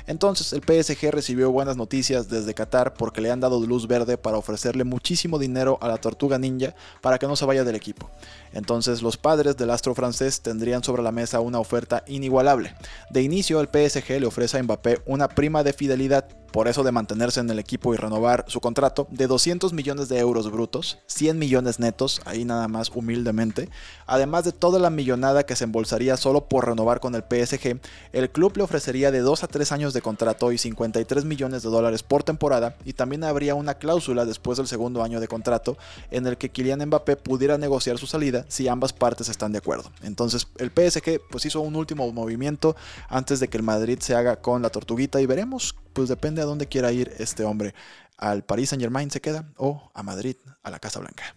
Entonces 0.08 0.52
el 0.52 0.62
PSG 0.62 1.12
recibió 1.12 1.52
buenas 1.52 1.76
noticias 1.76 2.28
desde 2.28 2.54
Qatar 2.54 2.94
porque 2.94 3.20
le 3.20 3.30
han 3.30 3.38
dado 3.38 3.64
luz 3.64 3.86
verde 3.86 4.18
para 4.18 4.36
ofrecerle 4.36 4.82
muchísimo 4.82 5.38
dinero 5.38 5.78
a 5.80 5.86
la 5.86 5.98
Tortuga 5.98 6.36
Ninja 6.36 6.74
para 7.02 7.20
que 7.20 7.28
no 7.28 7.36
se 7.36 7.44
vaya 7.44 7.62
del 7.62 7.76
equipo. 7.76 8.10
Entonces 8.52 9.00
los 9.00 9.16
padres 9.16 9.56
del 9.56 9.70
astro 9.70 9.94
francés 9.94 10.40
tendrían 10.40 10.82
sobre 10.82 11.04
la 11.04 11.12
mesa 11.12 11.38
una 11.38 11.60
oferta 11.60 12.02
inigualable. 12.08 12.74
De 13.10 13.22
inicio 13.22 13.60
el 13.60 13.68
PSG 13.68 14.18
le 14.18 14.26
ofrece 14.26 14.58
a 14.58 14.62
Mbappé 14.64 15.02
una 15.06 15.28
prima 15.28 15.62
de 15.62 15.72
fidelidad 15.72 16.26
por 16.54 16.68
eso 16.68 16.84
de 16.84 16.92
mantenerse 16.92 17.40
en 17.40 17.50
el 17.50 17.58
equipo 17.58 17.94
y 17.94 17.96
renovar 17.96 18.44
su 18.46 18.60
contrato, 18.60 19.08
de 19.10 19.26
200 19.26 19.72
millones 19.72 20.08
de 20.08 20.20
euros 20.20 20.52
brutos, 20.52 21.00
100 21.08 21.36
millones 21.36 21.80
netos, 21.80 22.20
ahí 22.26 22.44
nada 22.44 22.68
más 22.68 22.92
humildemente, 22.94 23.68
además 24.06 24.44
de 24.44 24.52
toda 24.52 24.78
la 24.78 24.88
millonada 24.88 25.46
que 25.46 25.56
se 25.56 25.64
embolsaría 25.64 26.16
solo 26.16 26.48
por 26.48 26.68
renovar 26.68 27.00
con 27.00 27.16
el 27.16 27.24
PSG, 27.24 27.80
el 28.12 28.30
club 28.30 28.56
le 28.56 28.62
ofrecería 28.62 29.10
de 29.10 29.18
2 29.18 29.42
a 29.42 29.48
3 29.48 29.72
años 29.72 29.94
de 29.94 30.00
contrato 30.00 30.52
y 30.52 30.58
53 30.58 31.24
millones 31.24 31.64
de 31.64 31.70
dólares 31.70 32.04
por 32.04 32.22
temporada, 32.22 32.76
y 32.84 32.92
también 32.92 33.24
habría 33.24 33.56
una 33.56 33.74
cláusula 33.74 34.24
después 34.24 34.56
del 34.56 34.68
segundo 34.68 35.02
año 35.02 35.18
de 35.18 35.26
contrato 35.26 35.76
en 36.12 36.24
el 36.28 36.38
que 36.38 36.50
Kylian 36.50 36.86
Mbappé 36.86 37.16
pudiera 37.16 37.58
negociar 37.58 37.98
su 37.98 38.06
salida 38.06 38.44
si 38.46 38.68
ambas 38.68 38.92
partes 38.92 39.28
están 39.28 39.50
de 39.50 39.58
acuerdo. 39.58 39.90
Entonces 40.04 40.46
el 40.58 40.70
PSG 40.70 41.20
pues 41.32 41.46
hizo 41.46 41.62
un 41.62 41.74
último 41.74 42.12
movimiento 42.12 42.76
antes 43.08 43.40
de 43.40 43.48
que 43.48 43.56
el 43.56 43.64
Madrid 43.64 43.98
se 43.98 44.14
haga 44.14 44.36
con 44.36 44.62
la 44.62 44.70
tortuguita 44.70 45.20
y 45.20 45.26
veremos 45.26 45.74
pues 45.94 46.08
depende 46.08 46.43
a 46.44 46.46
dónde 46.46 46.68
quiera 46.68 46.92
ir 46.92 47.12
este 47.18 47.44
hombre. 47.44 47.74
Al 48.16 48.44
Paris 48.44 48.70
Saint 48.70 48.82
Germain 48.82 49.10
se 49.10 49.20
queda 49.20 49.46
o 49.56 49.90
a 49.92 50.02
Madrid, 50.02 50.36
a 50.62 50.70
la 50.70 50.78
Casa 50.78 51.00
Blanca. 51.00 51.34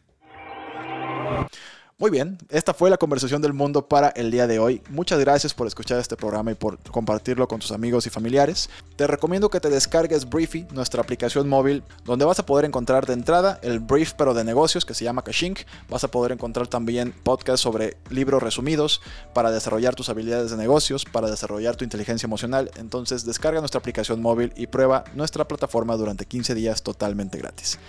Muy 2.00 2.12
bien, 2.12 2.38
esta 2.50 2.76
fue 2.76 2.92
la 2.92 2.98
conversación 2.98 3.42
del 3.42 3.54
mundo 3.54 3.88
para 3.88 4.10
el 4.10 4.30
día 4.30 4.46
de 4.46 4.60
hoy. 4.60 4.84
Muchas 4.92 5.20
gracias 5.20 5.56
por 5.56 5.66
escuchar 5.66 5.98
este 5.98 6.16
programa 6.16 6.52
y 6.52 6.54
por 6.54 6.78
compartirlo 6.92 7.48
con 7.48 7.60
tus 7.60 7.72
amigos 7.72 8.06
y 8.06 8.12
familiares. 8.12 8.70
Te 8.96 9.08
recomiendo 9.08 9.50
que 9.50 9.60
te 9.60 9.72
descargues 9.72 10.30
Briefy, 10.30 10.68
nuestra 10.72 11.02
aplicación 11.02 11.50
móvil, 11.50 11.82
donde 12.06 12.26
vas 12.26 12.38
a 12.38 12.46
poder 12.46 12.66
encontrar 12.66 13.08
de 13.08 13.14
entrada 13.14 13.60
el 13.64 13.80
brief 13.80 14.14
pero 14.14 14.36
de 14.36 14.44
negocios 14.44 14.86
que 14.86 14.94
se 14.94 15.06
llama 15.06 15.24
Kashink. 15.24 15.62
Vas 15.90 16.04
a 16.04 16.12
poder 16.12 16.34
encontrar 16.34 16.68
también 16.68 17.16
podcasts 17.24 17.62
sobre 17.62 17.98
libros 18.12 18.44
resumidos 18.44 19.02
para 19.34 19.50
desarrollar 19.50 19.96
tus 19.96 20.10
habilidades 20.10 20.52
de 20.52 20.58
negocios, 20.58 21.04
para 21.04 21.32
desarrollar 21.32 21.78
tu 21.78 21.84
inteligencia 21.84 22.28
emocional. 22.28 22.70
Entonces 22.78 23.26
descarga 23.26 23.60
nuestra 23.60 23.80
aplicación 23.80 24.22
móvil 24.22 24.54
y 24.56 24.68
prueba 24.68 25.04
nuestra 25.16 25.48
plataforma 25.48 25.98
durante 25.98 26.28
15 26.28 26.54
días 26.54 26.84
totalmente 26.84 27.40
gratis. 27.40 27.80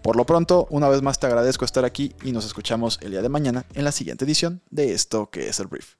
Por 0.00 0.16
lo 0.16 0.24
pronto, 0.24 0.66
una 0.70 0.88
vez 0.88 1.02
más 1.02 1.18
te 1.18 1.26
agradezco 1.26 1.66
estar 1.66 1.84
aquí 1.84 2.14
y 2.22 2.32
nos 2.32 2.46
escuchamos 2.46 2.98
el 3.02 3.10
día 3.10 3.20
de 3.20 3.28
mañana 3.28 3.57
en 3.74 3.84
la 3.84 3.92
siguiente 3.92 4.24
edición 4.24 4.60
de 4.70 4.92
esto 4.92 5.30
que 5.30 5.48
es 5.48 5.60
el 5.60 5.66
brief. 5.66 5.94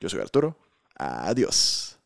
Yo 0.00 0.08
soy 0.08 0.20
Arturo. 0.20 0.56
Adiós. 0.96 1.98